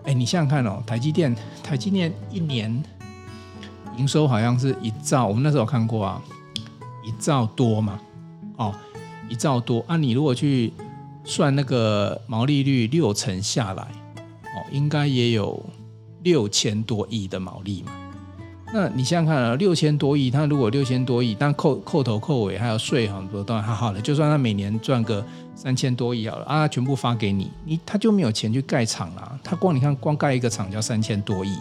[0.04, 2.84] 哎，你想想看哦，台积电，台积电一年
[3.98, 6.22] 营收好像是一兆，我们那时候看过啊，
[7.06, 8.00] 一兆多嘛，
[8.58, 8.74] 哦，
[9.30, 10.74] 一兆多啊，你如果去。”
[11.24, 15.64] 算那个毛利率六成下来，哦，应该也有
[16.24, 17.92] 六千多亿的毛利嘛。
[18.74, 24.00] 那你想想看啊，六千多亿，他如果六千多亿，但扣扣头扣尾还有税很多，当然还好了。
[24.00, 29.40] 就算他每年赚个三千多亿好了啊，全部发给你，你他就没有钱去盖厂了。
[29.44, 31.54] 他光你看光盖一个厂就要三千多亿，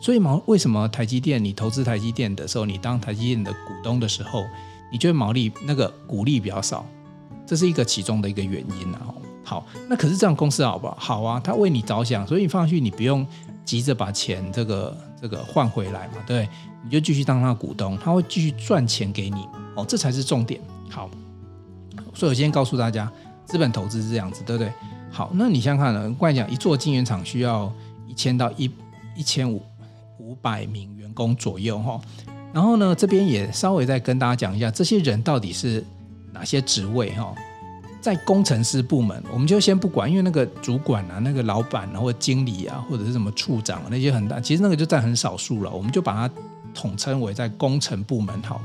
[0.00, 4.44] 所以毛为什么台积电你投资台积电的时候，你当台积电的股东的时候，
[4.90, 6.84] 你觉得毛利那个股利比较少？
[7.46, 9.00] 这是一个其中的一个原因啊。
[9.44, 10.96] 好，那可是这样公司好不好？
[10.98, 13.24] 好啊，他为你着想，所以你放去，你不用
[13.66, 16.48] 急着把钱这个这个换回来嘛，对，
[16.82, 20.58] 你就继续当他的股东，他会继续赚钱给你哦，这才是重点。
[20.88, 21.10] 好，
[22.14, 23.12] 所以我今天告诉大家，
[23.44, 24.72] 资本投资是这样子，对不对？
[25.10, 26.16] 好，那你想想看呢？
[26.18, 27.70] 刚才讲一座晶圆厂需要
[28.08, 28.70] 一千到一
[29.14, 29.60] 一千五
[30.18, 32.00] 五百名员工左右哈，
[32.54, 35.84] 然后呢，这边也稍微再跟大家讲一下，这些人到底是。
[36.32, 37.34] 哪些职位哈，
[38.06, 45.70] 在工程师部门，我们就先不管，因为那个主管啊、那个老板啊，或者经理啊，或者是什么处长啊，那些很大，其实那个就占很少数了。
[45.72, 46.32] 我们就把它
[46.72, 48.64] 统称为在工程部门好了。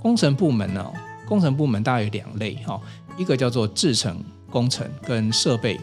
[0.00, 0.88] 工程部门呢，
[1.26, 2.80] 工程部门大概有两类哈，
[3.16, 5.80] 一个叫做制程工程跟设备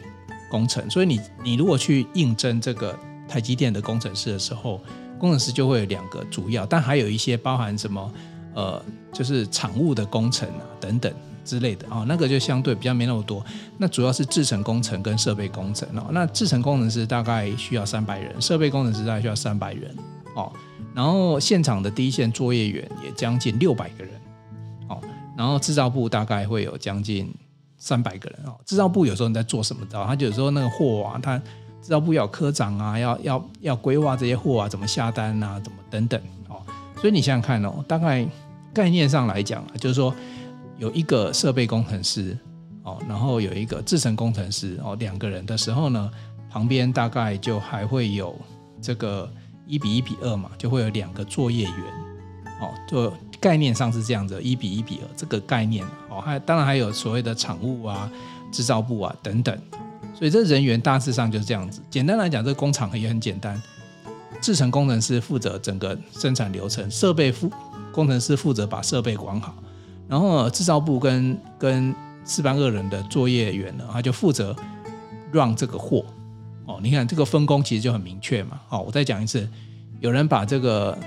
[0.49, 0.89] 工程。
[0.89, 4.79] 所以你你如果去应征这个台积电的工程师的时候，
[5.19, 8.13] 工程师就会有两个主要，但还有一些包含什么？
[8.55, 11.11] 呃，就是厂务的工程啊，等等
[11.43, 13.43] 之类的啊、哦，那个就相对比较没那么多。
[13.77, 16.07] 那主要是制程工程跟设备工程哦。
[16.11, 19.95] 那制程工程师大概需要三百人，设备工程师大概需要三百人
[20.35, 20.51] 哦。
[20.95, 24.13] 然后现场的第一线作业员也将近六百个人
[24.89, 24.99] 哦。
[25.37, 27.33] 然后制造部大概会有将近
[27.77, 28.55] 三百个人哦。
[28.65, 29.85] 制造部有时候你在做什么？
[29.85, 30.05] 知道？
[30.05, 36.61] 他就有时候那个货啊，他制造部要科长啊，要要要规划这些货啊，怎么下单啊，怎么等等哦。
[37.01, 38.25] 所以你想想看哦，大概。
[38.73, 40.11] 概念上来讲，就是说
[40.77, 42.37] 有一个设备工程师
[42.83, 46.11] 哦，然后有一个制程工程师哦，两个人的时候呢，
[46.49, 48.35] 旁边大概就还会有
[48.81, 49.31] 这个
[49.65, 51.73] 一比一比二嘛，就会有两个作业员
[52.59, 58.09] 哦，就概念上是这样子，一比一比二这个概念哦，还当然还有所谓的厂务啊、
[58.51, 59.57] 制造部啊等等，
[60.13, 61.81] 所以这人员大致上就是这样子。
[61.89, 63.61] 简单来讲，这工厂也很简单，
[64.41, 67.51] 制程工程师负责整个生产流程，设备负。
[67.91, 69.53] 工程师负责把设备管好，
[70.07, 74.55] 然后制造部跟跟四班二人的作业员呢，他就负责
[75.31, 76.05] 让这个货。
[76.65, 78.59] 哦，你看这个分工其实就很明确嘛。
[78.69, 79.45] 好，我再讲一次，
[79.99, 80.97] 有人把这个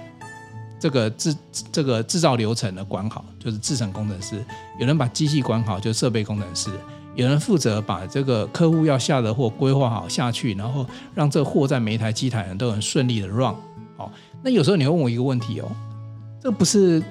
[0.78, 1.34] 这个制
[1.72, 4.36] 这个制造流程呢管好，就是制程工程师；
[4.78, 6.70] 有人把机器管好，就是设备工程师；
[7.14, 13.54] 有人负责把这个客户要下的货规划好下去，然后让这货在每一台机台上都很顺利的 run。
[13.96, 15.72] 好，那有时候你会问我一个问题哦，
[16.38, 17.02] 这不是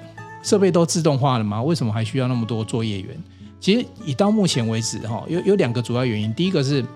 [0.46, 1.60] 设备都自动化了吗？
[1.60, 3.20] 为什么还需要那么多作业员？
[3.58, 6.86] 其实以到目前为止哈，有有两个主要原因，第一个是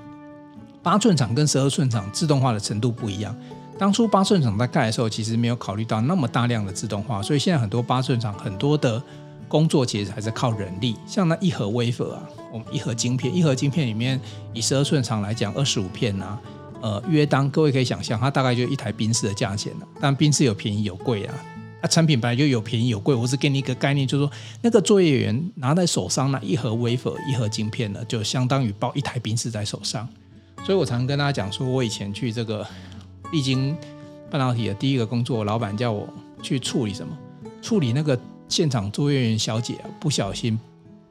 [0.84, 3.36] 八寸厂跟十二寸厂自动化的程度不一样。
[3.76, 9.02] 当初八寸厂在盖的时候，其实没有考虑到那么大量的自动化，所以现在很多八寸厂很多的
[9.48, 10.94] 工作其实还是靠人力。
[11.04, 14.20] 像那一盒 wafer 啊，我们一盒晶片，一盒晶片里面
[14.52, 16.40] 以十二寸厂来讲，二十五片呐、啊，
[16.82, 19.88] 呃，约当各位可以想象，它大概就一台宾士的价钱了。
[20.00, 21.34] 但宾士有便宜有贵啊，
[21.80, 23.14] 啊，产品本来就有便宜有贵。
[23.14, 30.08] 我是给你一个概念，就是说那个作业员拿在手上那一盒 wafer 一盒晶片呢，就相当于抱一台冰室在手上。
[30.64, 32.66] 所以我常跟大家讲说，我以前去这个。
[33.32, 33.76] 历经
[34.28, 36.08] 半导体的第一个工作，老板叫我
[36.42, 37.16] 去处理什么？
[37.62, 40.58] 处理那个现场作业员小姐不小心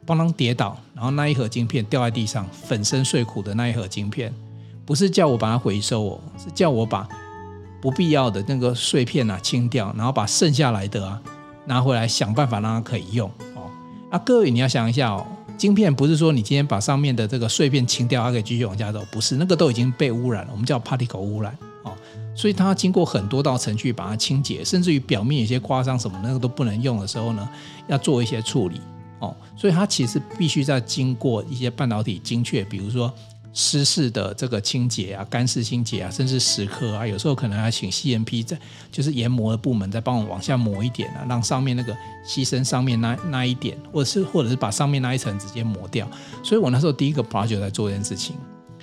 [0.06, 4.34] 帮她跌倒，然后那一盒晶片掉在地上，粉身碎骨的那一盒晶片，
[4.86, 7.08] 不是叫我把它回收哦，是叫我把
[7.82, 11.22] 不必要的那个碎片啊清掉，然后把剩下来的啊
[11.66, 13.70] 拿回来，想办法让它可以用哦。
[14.10, 15.26] 啊，各位你要想一下哦，
[15.58, 21.94] 晶片不是说你今天把上面的这个碎片清掉，它可以继续往下走，不是，那个都已经被污染了，我们叫 particle 污染哦。
[22.36, 27.48] 所以它经过很多道程序把它清洁，甚至于表面有些刮伤什么那个都不能用的时候呢，
[27.88, 28.80] 要做一些处理
[29.20, 29.36] 哦。
[29.56, 33.14] 所以它其实必须在经过一些半导体精确，比如说
[33.54, 38.58] 湿式的这个清洁啊、干式清洁啊，甚至蚀刻啊，有时候可能要请 CMP 在
[38.92, 41.94] 就是研磨的部门再帮我往下磨一点啊，让上面那个
[42.26, 46.08] 牺牲上面那那一点，或者是或者是把上面那一层直接磨掉。
[46.44, 48.36] 所以我那时候第一个 project 在做这件事情。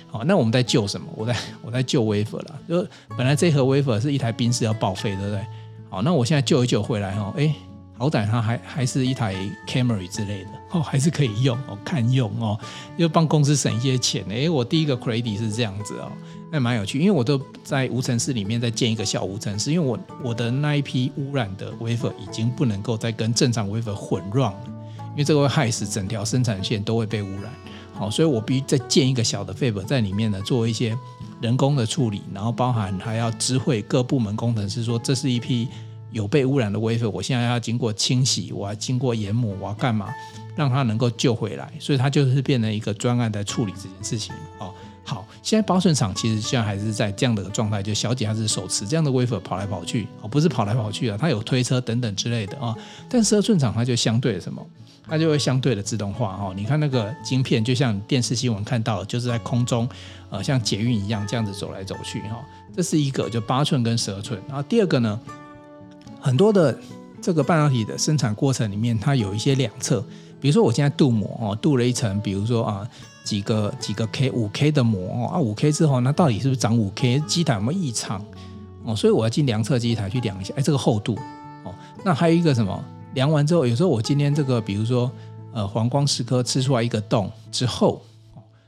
[0.09, 1.07] 好，那我们在救什么？
[1.15, 5.45] 我在我在救 wafer 了，就本来这盒 wafer 是一台宾士要报废，对不对？
[5.89, 7.53] 好，那我现在救一救回来哈，哎，
[7.97, 9.35] 好歹它还还是一台
[9.67, 12.59] Camry 之类的哦，还是可以用哦，看用哦，
[12.95, 14.23] 又帮公司省一些钱。
[14.29, 16.11] 哎，我第一个 credit 是这样子哦，
[16.51, 24.63] 那蛮有趣，因为我都在无尘室里面在建一个小无尘室，因为我我的那一批污染的 wafer 已经不能够再跟正常 wafer 混乱了，
[25.11, 27.51] 因为这个会害死整条生产线都会被污染。
[27.93, 30.95] 好，所以我必须再建一个小的 fab 在里面呢，做一些
[31.41, 35.67] 人工的处理，然后包含还要知会各部门工程师说，这是一批
[36.11, 40.13] 有被污染的微粉我现在要经过清洗，我要经过研磨，我要干嘛，
[40.55, 41.71] 让它能够救回来。
[41.79, 44.33] 所以它就是变成一个专案在处理这件事情。
[44.59, 52.75] 哦，好，现在八寸厂其实现在还是在这样的状态，就小姐还是手持这样的微粉跑来跑去，哦，不是跑来跑去啊，它有推车等等之类的啊。
[53.09, 54.65] 但十二寸厂它就相对的什么？
[55.09, 56.53] 它就会相对的自动化哦。
[56.53, 59.87] 你看那个晶片，就像电视新闻看到，就是在空中，
[60.29, 62.43] 呃，像捷运一样这样子走来走去哈。
[62.75, 64.37] 这是一个，就八寸跟十二寸。
[64.49, 65.17] 然后第二个呢，
[66.19, 66.77] 很多的
[67.21, 70.03] 这个半导体的生产过程里面，它有一些两侧，
[70.39, 72.87] 比如说我现在镀膜哦，镀了一层，比如说啊
[73.23, 77.19] 几个几个 K 五 K 的膜哦，啊五 K 之后，那到底是不是长五 K？
[77.27, 78.23] 机台有没有异常
[78.83, 78.95] 哦？
[78.95, 81.17] 所以我要进量测机台去量一下，哎，这个厚度
[81.63, 81.73] 哦。
[82.05, 82.83] 那还有一个什么？
[83.13, 85.09] 量完之后，有时候我今天这个，比如说，
[85.51, 88.01] 呃，黄光蚀刻吃出来一个洞之后，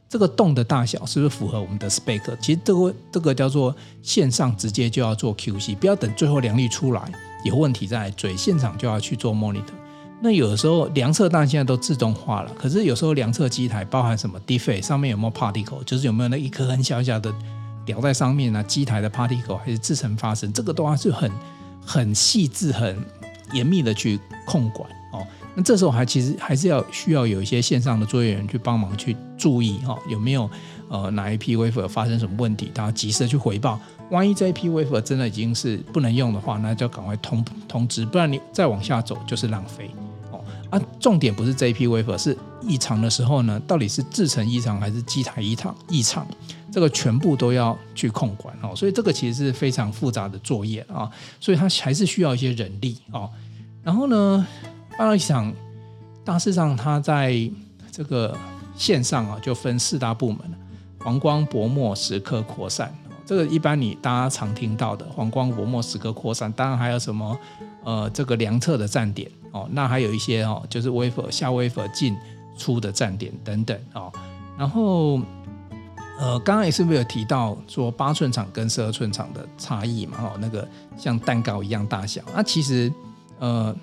[0.08, 2.22] 这个洞的大小是不是符合我们的 spec？
[2.42, 7.12] 其实这个这个叫做线上直接就要做 QC，不要等最后良率出来
[7.44, 9.74] 有问题再来追，现场就要去做 monitor。
[10.22, 17.34] 那有的时候量测当然现在都自动化了，可是有时候量测机台包含什么 defect，上面有没有 particle，就是有没有那一颗很小小的
[17.86, 18.64] 掉在上面呢？
[18.64, 21.32] 机台的 particle 还是制成发生，这个都是很
[21.86, 22.98] 很细致很。
[23.52, 25.26] 严密的去控管哦，
[25.56, 30.48] 那这时候还其实还是要需要有一些线上的作业员去帮忙去注意哈，有没有
[30.90, 33.80] 呃哪一批 wafer 发生什么问题，他要及时去回报。
[34.10, 39.90] 万一这一批 wafer 真的已经是不能用的话，那就赶快通通知，不然你再往下走就是浪费
[40.32, 40.44] 哦。
[40.70, 46.28] 啊，重点不是这一批 wafer 是异常的时候呢，到底是制程异常还是机台异常异常？
[46.72, 53.30] 这个全部都要去控管哦，所以这个其实是非常复杂的作业啊，所以它还是需要一些人力哦。
[53.84, 54.46] 然后呢，
[54.98, 55.52] 半导体厂
[56.24, 57.50] 大致上它在
[57.92, 58.38] 这个
[58.76, 60.40] 线上啊，就分四大部门：
[61.00, 62.94] 黄光、薄膜、时刻、扩散。
[63.26, 67.38] 这个一般你大家常听到的黄光、薄膜、时刻、扩散，当然还有什么
[67.84, 72.16] 呃这个量测的站点哦，那还有一些哦，就是 wafer 下 wafer 进
[72.58, 74.12] 出的站点等等哦，
[74.58, 75.20] 然后。
[76.22, 80.18] 呃，刚刚也是不是有提到说八寸厂跟十二寸厂的差异嘛？
[80.22, 82.22] 哦，那个像蛋糕一样大小。
[82.36, 82.92] 那其实，
[83.40, 83.74] 呃，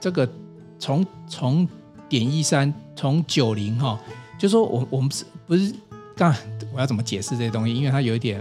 [0.00, 0.28] 这个
[0.76, 1.68] 从从
[2.08, 3.96] 点一三从九零哈，
[4.36, 5.72] 就说我我们是不是
[6.22, 6.32] 刚
[6.72, 7.74] 我要怎么解释这些东西？
[7.74, 8.40] 因为它有一点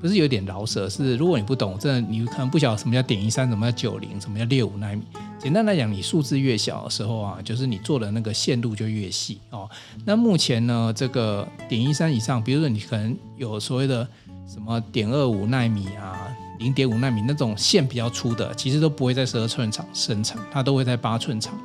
[0.00, 5.02] 不是有点饶舌，是如果你不懂，真的你可能不晓得什么叫点一三，什么叫九零，什么叫六五纳米。
[5.38, 9.68] 简单来讲，你数字越小的时候啊，就是你做的那个线路就越细哦。
[10.06, 14.08] 那目前呢，这个点一三以上，比如说你可能有所谓的
[14.48, 16.28] 什么点二五纳米啊、
[16.58, 21.58] 零点五纳米那种线比较粗的，其实都不会在十二寸厂生产，它都会在八寸厂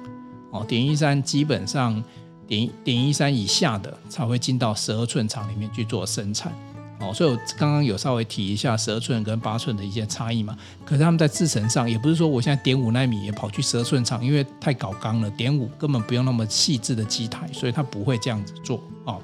[0.52, 0.66] 哦。
[0.68, 2.04] 点一三基本上
[2.50, 6.52] 点点一三以下的才会进到十二寸厂里面去做生产。
[7.00, 10.58] 哦，所以我刚刚有稍微提一下十二寸跟八寸的一些差异嘛。
[10.84, 18.84] 可是他们在制程上，也不是说我现在点五纳米也跑去十二寸厂，因为太搞刚了，点五根本不用那么细致的机台，所以他不会这样子做。
[19.06, 19.22] 哦，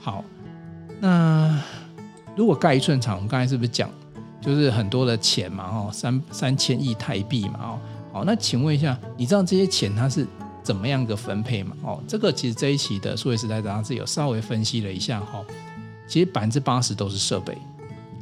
[0.00, 0.24] 好，
[1.00, 1.56] 那
[2.34, 3.88] 如果盖一寸厂，我们刚才是不是讲，
[4.40, 5.64] 就是很多的钱嘛？
[5.66, 7.60] 哦，三三千亿台币嘛？
[7.62, 7.78] 哦，
[8.12, 10.26] 好，那请问一下，你知道这些钱它是
[10.64, 11.76] 怎么样个分配嘛？
[11.84, 15.38] 哦，这个其实这一期的数位时代杂志有稍微分析了一下哈。
[15.38, 15.46] 哦
[16.06, 17.56] 其实百分之八十都是设备，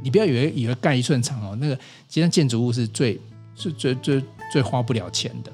[0.05, 1.77] 你不要以为以为盖一寸厂哦，那个
[2.09, 3.21] 其实建筑物是最
[3.57, 4.23] 是最最
[4.53, 5.51] 最花不了钱的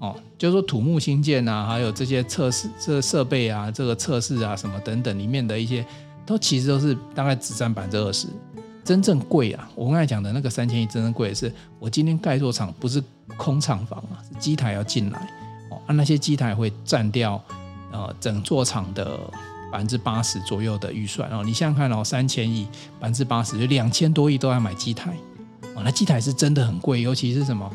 [0.00, 5.86] 哦，就是说土木兴建啊，还有这些测试这设备啊，这个测试啊什么等等里面的一些，
[6.26, 8.26] 都其实都是大概只占百分之二十。
[8.84, 13.00] 真正贵啊，我刚才讲的那个三千亿真正贵的是，我今天盖座厂不是
[13.36, 15.30] 空厂房啊，机台要进来，
[15.90, 17.42] 啊那些机台会占掉
[17.90, 19.18] 呃整座厂的。
[19.72, 22.66] 百分之八十左右的预算哦，你想想看哦，三千亿
[22.98, 25.16] 百分之八十就两千多亿都要买机台
[25.76, 27.72] 哦，那机台是真的很贵，尤其是什么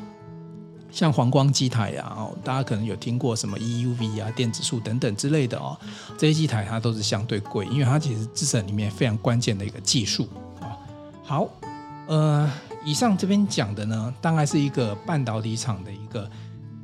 [0.91, 5.79] 像黄光机台啊哦，大家可能有听过什么 EUV 啊、电子束等等之类的哦，
[6.17, 10.27] 这些机台它都是相对贵，因为它其实制程里面非常关键的一个技术
[10.59, 10.75] 啊。
[11.23, 11.47] 好，
[12.07, 12.51] 呃，
[12.83, 16.29] 以上这边讲的呢，大概是一个半导体厂的一个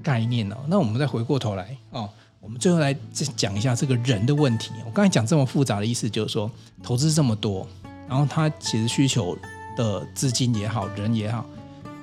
[0.02, 0.58] 概念哦。
[0.68, 2.10] 那我们再回过头来哦。
[2.42, 4.72] 我们最后来再讲一下这个人的问题。
[4.84, 6.50] 我刚才讲这么复杂的意思，就是说
[6.82, 7.68] 投资这么多，
[8.10, 9.38] 然后他其实需求
[9.78, 11.46] 的资金也好，人也好，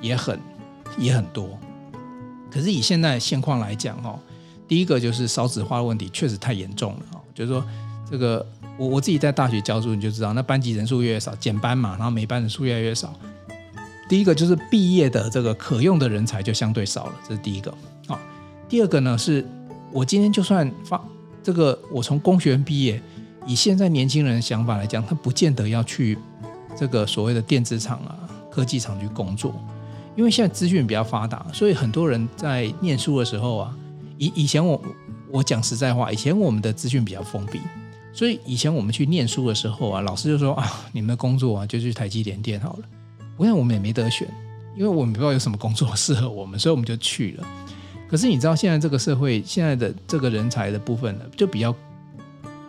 [0.00, 0.38] 也很
[0.96, 1.58] 也很多。
[2.52, 4.16] 可是以现在现况来讲，哦，
[4.68, 7.20] 第一个就是少子化的问题确实太严重了。
[7.34, 7.64] 就是说，
[8.08, 8.46] 这个
[8.76, 13.12] 我我自己在大学教书，你就知道，那班级人数越来越少，减班嘛，然后每班人数越来越少。
[14.08, 17.72] 第一个就是毕业的这个可用的人才就相对少了，这是第一个。
[18.06, 18.18] 好，
[18.68, 19.46] 第二个呢是。
[19.90, 21.02] 我今天就算发
[21.42, 23.00] 这个，我从工学院毕业，
[23.46, 26.18] 以现在年轻人的想法来讲，他不见得要去
[26.76, 29.54] 这个所谓的电子厂啊、科技厂去工作，
[30.14, 33.74] 因为现在资讯比较发达，所以很多人在念书的时候啊，
[34.18, 34.78] 以以前我
[35.30, 37.58] 我讲实在话，以前我们的资讯比较封闭，
[38.12, 42.84] 所以以前我们去念书的时候啊，老师就说啊，你们的工作啊就去台积电电好了，
[43.38, 44.28] 我想我们也没得选，
[44.76, 47.46] 因为我们不知道有什么工作 适合我们，所以我们就去了。
[48.10, 51.74] 可是你知道现在这个社会现在的这个人才的部分呢，就比较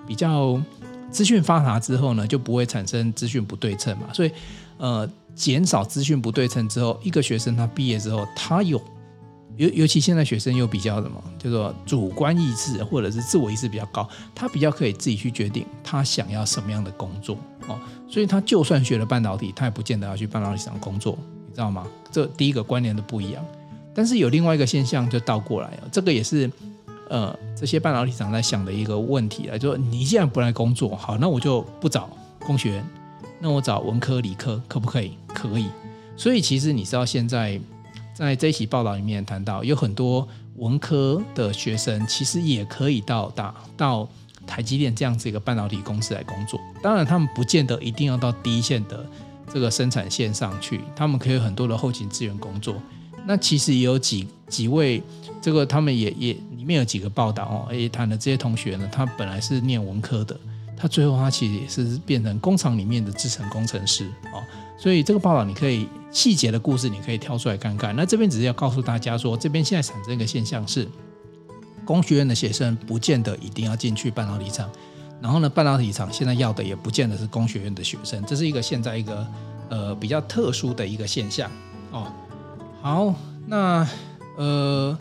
[0.08, 0.62] 比较
[1.10, 4.08] 资讯发达之后呢，就不会产生资讯不对称嘛。
[4.14, 4.32] 所以
[4.78, 8.80] 呃，减少资讯不对称之后，一个学生他毕业之后，他有
[9.60, 17.38] 尤尤其现在学生又比较什么，叫做主观意志或者是自我意识比较高，他比较可以自己去决定他想要什么样的工作
[17.68, 17.78] 哦。
[18.10, 21.86] 所以他就算学了半导体，他也不见得要去半导体厂工作，你知道吗？
[22.10, 23.44] 这第一个观念的不一样。
[23.94, 26.50] 但是有另外一个现象就倒过来了，这个也是
[27.10, 32.82] 呃这些半导体厂在想的一个问题了，就说你既然不来工作，好，那我就不找工学，
[33.42, 35.18] 那我找文科理科可不可以？
[35.28, 35.68] 可以。
[36.16, 37.60] 所以其实你知道现在
[38.20, 44.08] 在这一期报道里面谈到，有很多文科的学生其实也可以到大到
[44.46, 49.06] 台积电这样子一个半导体公司来工作，当然他们不见得一定要到第一线的
[49.54, 52.76] 这个生产线上去，他们可以有很多的后勤资源工作。
[53.26, 55.02] 那其实也有几几位，
[55.42, 60.38] 这个他们也也里面有几个报道哦，也谈的这些同学呢，他本来是念文科的，
[60.80, 64.42] 他最后他其实也是变成工厂里面的制程工程师哦，
[64.78, 67.94] 所以这个报道你可以细节的故事你可以挑出来看看。
[67.96, 70.88] 那这边只是要告诉大家说，这边现在产生一个现象是，
[71.84, 74.70] 工学院的学生不见得一定要进去半导体厂，
[75.22, 79.28] 然后呢，半导体厂现在要的也不见得是工学院的学生，这是一个现在一个
[79.70, 81.52] 呃比较特殊的一个现象
[81.92, 82.12] 哦。
[82.82, 83.14] 好，
[83.46, 83.86] 那
[84.38, 84.98] 呃，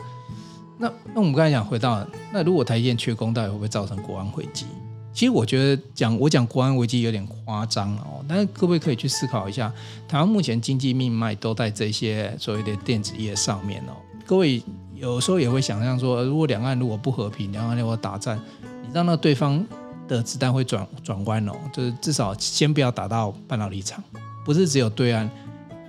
[0.77, 4.65] 那那我们刚才讲回到，那如果台积电缺工，到底会不会造成国安危机？
[5.11, 9.71] 其实我觉得讲我讲国安危机有点夸张哦，但是各位可以去思考一下，
[10.07, 13.93] 台湾目前经济命脉都在这些所谓的电子业上面哦。
[14.25, 14.61] 各位
[14.95, 18.39] 有时候也会想象说，如果两岸如果不和平，两岸如果打战，
[18.83, 19.65] 你让那对方
[20.07, 24.01] 的子弹会转转弯哦，就是至少先不要打到半导体厂，
[24.45, 25.29] 不是只有对岸。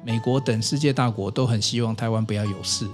[0.02, 2.86] 美国等世界大国都很希望台湾不要有事，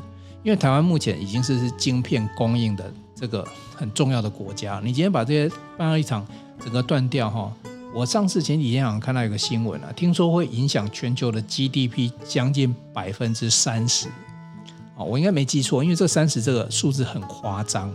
[0.43, 4.81] 因为台湾目前已经是晶片供应的这个很重要的国家。
[4.85, 5.49] 你今天把这些
[5.79, 6.25] 半导体厂
[6.63, 7.51] 整个断掉哈，
[7.95, 14.09] 我上次前几天好像看到一个新闻啊，听说会影响全球的 GDP 将近百分之三十。
[14.97, 17.93] 哦，我应该没记错，因为这三十这个数字很夸张。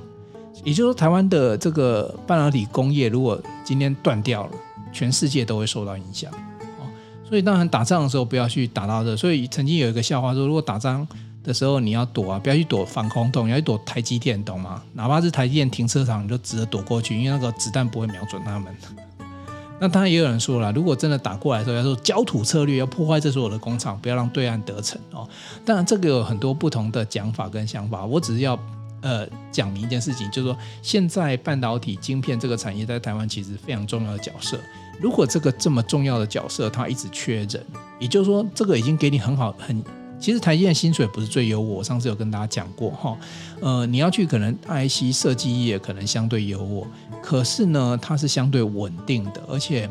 [0.64, 4.52] 也就是说，台湾的这个半导体工业如果今天断掉了，
[4.92, 6.32] 全世界都会受到影响。
[6.80, 6.86] 哦，
[7.28, 9.18] 所以当然打仗的时候不要去打到这。
[9.18, 11.08] 所以曾经有一个笑话说，如果打仗
[11.44, 14.82] 的时候你要躲啊，不要去躲防空洞，要去躲台积电，懂吗？
[14.94, 18.76] 哪怕是台积电停车场，你就直接躲过去，因为那个子弹不会瞄准他们。
[19.80, 25.28] 那当然也有人说了，如果真的打过来的时候，要说焦土策略，要破坏这所有的工厂，不要让对岸得逞哦。
[25.66, 28.60] 当然这个有很多不同的讲法跟想法，我只是要。
[29.04, 34.60] 呃，讲明一件事情，就是说，现在半导体晶片这个产业在台湾其实非常重要的角色。
[35.00, 37.66] 如果这个这么重要的角色它一直缺人，
[37.98, 39.84] 也就是说，这个已经给你很好很，
[40.22, 43.18] 其实台积电薪水不是最优渥，我上次有跟大家讲过哈。
[43.60, 46.86] 呃，你要去可能 IC 设计业可能相对优渥，
[47.22, 49.90] 可是呢，它是相对稳定的，而且。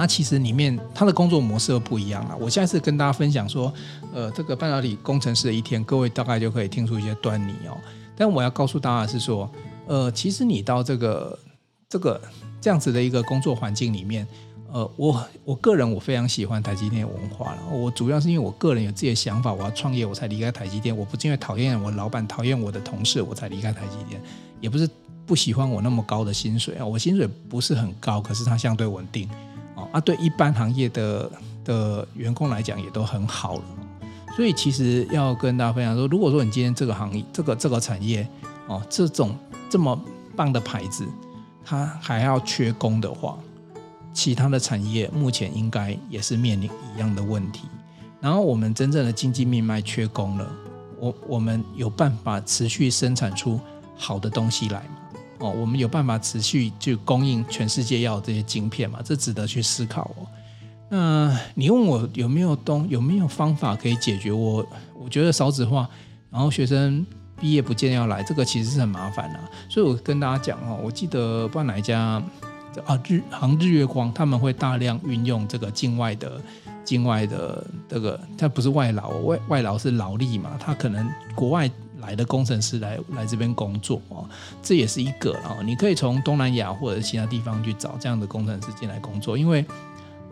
[0.00, 2.36] 它其实里面它的工作模式都不一样了。
[2.40, 3.74] 我下次跟大家分享说，
[4.14, 7.76] 呃，这个半导体工程师的一天，各位大概就可以听出一些端倪哦。
[8.16, 9.50] 但我要告诉大家是说，
[9.88, 11.36] 呃，其实你到这个
[11.88, 12.20] 这个
[12.60, 14.24] 这样子的一个工作环境里面，
[14.70, 17.58] 呃，我我个人我非常喜欢台积电文化了。
[17.72, 20.96] 我主要是因为我个人有自己的想法，我要创业，我才离开台积电。
[20.96, 24.20] 我不是因为讨厌我老板、讨厌我的同事，我才离开台积电，
[24.60, 24.88] 也不是
[25.24, 26.84] 不喜欢我那么高的薪水啊。
[26.84, 29.28] 我薪水不是很高，可是它相对稳定。
[29.92, 31.30] 啊，对一般行业的
[31.64, 33.62] 的员工来讲也都很好了，
[34.34, 38.28] 所以其实要跟大家分享说，如果说你今天这个行业、这个这个产业
[38.66, 39.34] 哦，这种
[39.70, 39.98] 这么
[40.34, 41.06] 棒的牌子，
[41.64, 43.38] 它还要缺工的话，
[44.18, 47.68] 其他的产业目前应该也是面临一样的问题。
[48.20, 50.52] 然后我们真正的经济命脉缺工了，
[50.98, 53.60] 我我们有办法持续生产出
[53.96, 54.96] 好的东西来吗？
[55.38, 58.98] 哦，我们有办法持续就供应全世界要这些晶片嘛？
[59.04, 60.26] 这值得去思考哦。
[60.90, 64.66] 那你问我有没有东有没有方法可以解决我？
[64.98, 65.88] 我觉得少子化，
[66.28, 67.06] 然后学生
[67.40, 69.38] 毕业不见要来，这个其实是很麻烦的。
[69.68, 72.20] 所以我跟大家讲哦，我记得不知道哪一家
[72.86, 76.40] 啊日航日月光，他们会大量运用这个境外的
[76.84, 81.70] 境外的这个，它不是外劳，外外劳是劳力嘛，他可能国外。
[82.00, 84.22] 来的工程师来来这边工作啊，
[84.62, 85.58] 这也是一个啊。
[85.64, 89.64] 你可以从东南亚或者其他地方去找这样的工程师进来工作，因为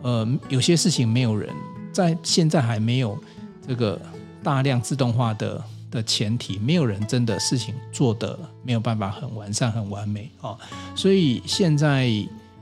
[0.01, 1.53] 呃有些事情没有人
[1.91, 3.21] 在现在还没有
[3.67, 4.01] 这个
[4.41, 10.57] 大量自动化的的前提，没有人真的事情做得没有办法很完善很完美啊。
[10.95, 12.09] 所以现在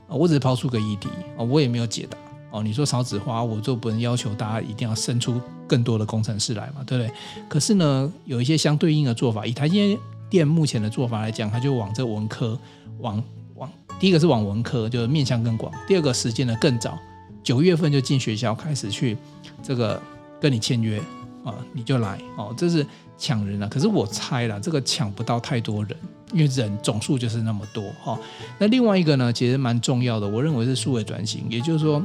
[0.08, 2.18] 啊我只是抛出个议题啊，我也没有解答。
[2.52, 7.14] 哦，你说少子化，我就不能要求大家一定要生出更多的工程师来嘛，对不对？
[7.50, 9.46] 可是呢，有一些相对应的做法。
[9.46, 10.00] 以台积
[10.30, 12.58] 电目前的做法来讲，它就往这文科，
[13.00, 13.22] 往
[13.56, 16.98] 往第一个是往文科，就是面向更广；第二个时间呢更早，
[17.44, 19.18] 九月份就进学校开始去
[19.62, 20.02] 这个
[20.40, 20.98] 跟你签约
[21.44, 22.86] 啊，你就来哦，这是
[23.18, 23.68] 抢人了。
[23.68, 25.98] 可是我猜了，这个抢不到太多人，
[26.34, 28.20] 因为人总数就是那么多哈。
[28.58, 32.04] 那另外一个呢，其实蛮重要的，我认为是数位转型，也就是说。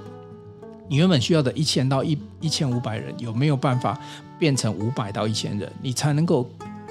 [0.93, 3.97] 你原本需要的一千到一一千五百人，有没有办法
[4.41, 6.51] 变成五百到一千人，你才能够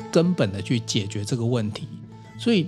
[0.09, 1.85] 根本的去解决这个问题？
[2.37, 2.65] 所以，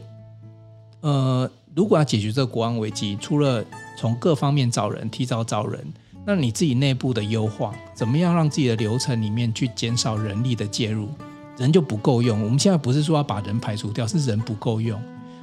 [0.99, 3.63] 呃，如果要解决这个国安危机，除了
[3.97, 5.81] 从各方面找人，提早找人，
[6.25, 11.07] 那你自己内部的优化，怎么样让自己的流程里面去减少人力的介入？
[11.61, 12.43] 人就不够用。
[12.43, 14.99] 我们现在不是说要把人排除掉，是人不够用。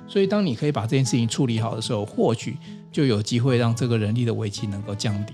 [0.09, 2.57] 所以，当你可以把这件事情处理好的时候，或许
[2.91, 5.33] 就有机会让这个人力的危机能够降低。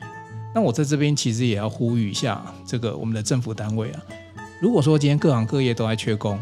[0.55, 4.03] 那我在这边其实也要呼吁一下这个我们的政府单位啊，
[4.61, 6.39] 如果说今天各行各业都在缺工，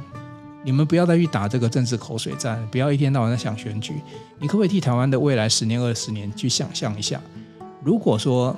[0.65, 3.95] 你们不要再去打这个政治口水战，不要一天到晚在想选举，
[4.39, 7.21] 你可不可以替台湾的未来十年、二十年去想象一下？
[7.83, 8.57] 如果说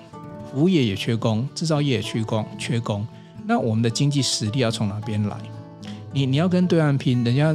[0.53, 3.07] 服务业也缺工，制造业也缺工，缺工，
[3.47, 5.37] 那我们的经济实力要从哪边来？
[6.15, 7.49] 你你要跟对岸拼，人家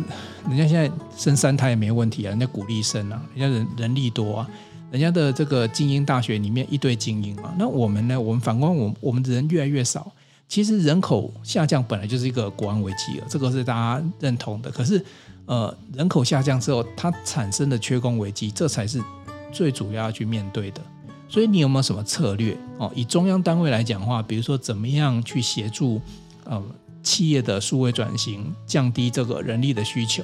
[0.48, 4.50] 人家现在生三胎也没问题啊，人家鼓励生啊，人家人人力多啊。
[4.92, 8.20] 人家的这个精英大学里面一堆精英啊，那我们呢？
[8.20, 10.12] 我们反观我，我们的人越来越少。
[10.48, 14.72] 其实人口下降本来就是一个国安危机了，这个是大家认同的。
[14.72, 15.06] 可是，
[15.46, 19.00] 呃，人口下降之后，它产生的缺工危机，这才是
[19.54, 20.82] 最主要要去面对的。
[21.28, 22.58] 所以，你有没有什么策略？
[22.80, 26.02] 哦，以中央单位来讲的话，比如说怎么样去协助
[26.46, 26.60] 呃
[27.04, 30.24] 企业的数位转型，降低这个人力的需求，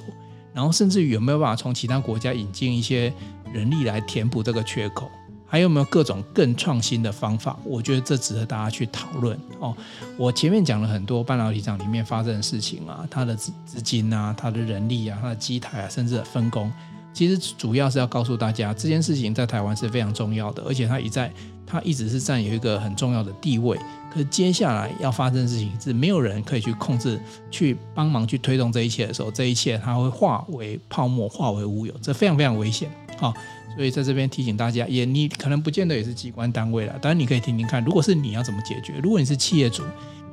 [0.53, 3.13] 然后甚至于有没有办法从其他国家引进一些。
[3.53, 5.09] 人力来填补这个缺口，
[5.45, 7.57] 还有没有各种更创新的方法？
[7.63, 9.73] 我觉得这值得大家去讨论哦。
[10.17, 16.69] 我前面讲了很多半导体厂里面发生的事情啊，它的资资金啊，它的人力啊，它的机台啊，甚至分工，
[17.13, 21.31] 其实主要是要告诉大家，这件事情在台湾是非常重要的，而且它一在，
[21.65, 23.77] 它一直是占有一个很重要的地位。
[24.11, 27.19] 可是接下来要发生的事情是没有人可以去控制、
[27.51, 32.89] 去帮忙去推动这一切的时候，这一切它会化为泡沫、化为乌有，这非常非常危险。
[33.17, 33.33] 好，
[33.75, 38.93] 所以在这边提醒大家，也你可能不见得也是机关单位了，当然你可以听听看，如果是你要怎么解决？
[39.03, 39.83] 如果你是企业主。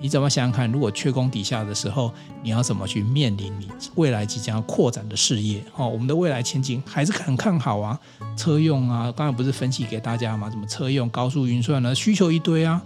[0.02, 5.62] 你怎么想想看，如果缺工底下的时候，你要怎么去面临你未来即将要扩展的事业？
[5.76, 7.96] 哦，我们的未来前景还是很看好啊。
[8.36, 10.50] 车用啊，刚才不是分析给大家吗？
[10.50, 11.94] 怎么车用高速运算呢？
[11.94, 12.82] 需求一堆啊，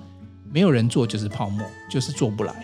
[0.53, 2.55] 没有人做就是泡沫，就是做不来。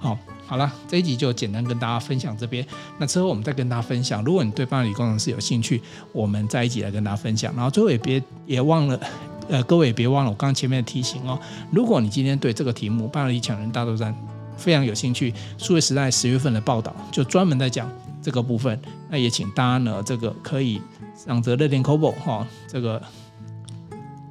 [0.00, 2.66] 好，好了，这一集就简单跟大家分享这边。
[2.98, 4.24] 那之后我们再跟大家分享。
[4.24, 5.80] 如果你对半导体工程师有兴趣，
[6.12, 7.54] 我们再一起来跟大家分享。
[7.54, 9.00] 然后最后也别也忘了。
[9.48, 11.38] 呃，各位也别忘了我刚前面的提醒哦。
[11.70, 14.12] 如果你今天对这个题目《半导体抢人大作战》
[14.56, 17.90] 非常有兴趣，数位时代十月份的报道就专门在讲
[18.22, 18.80] 这个部分。
[19.10, 20.80] 那也请大家呢，这个可以
[21.14, 23.02] 上这乐天 Kobo 哈，这个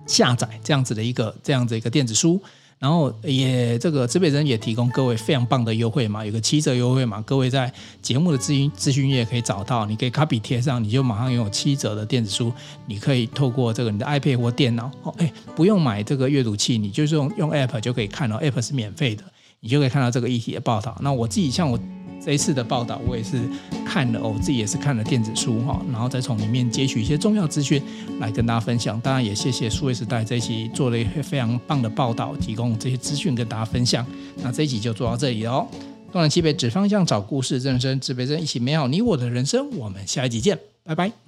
[0.07, 2.41] 下载这样子的一个这样子一个电子书。
[2.83, 7.71] 然后也这个指北针也提供各位非常棒的优惠嘛，有个七折优惠嘛，各位在
[8.01, 12.51] 节目的咨询咨询页可以找到，你可以 copy 贴上，你就马上拥有七折的电子书。
[12.85, 19.23] 你可以透过这个你的 iPad 或电脑，哦，哎，不用买这个阅读器，你就是用用 App 就可以看到，App 是免费的，
[19.61, 20.97] 你就可以看到这个议题的报道。
[20.99, 21.79] 那我自己像我。
[22.21, 23.41] 这一次的报道，我也是
[23.85, 27.81] 看了，我自己也是看了电子书哈，然后再从里面截取一些重要资讯
[28.19, 28.99] 来跟大家分享。
[29.01, 34.05] 当然也谢谢数位时代这一期做了一些非常棒的报道，提供这些资讯跟大家分享。
[34.37, 35.67] 那这一集就做到这里哦。
[36.11, 39.69] 东南西北指方向，找故事，认真指北针，一起美好你我的人生。
[39.77, 41.22] 我们下一集见，拜拜。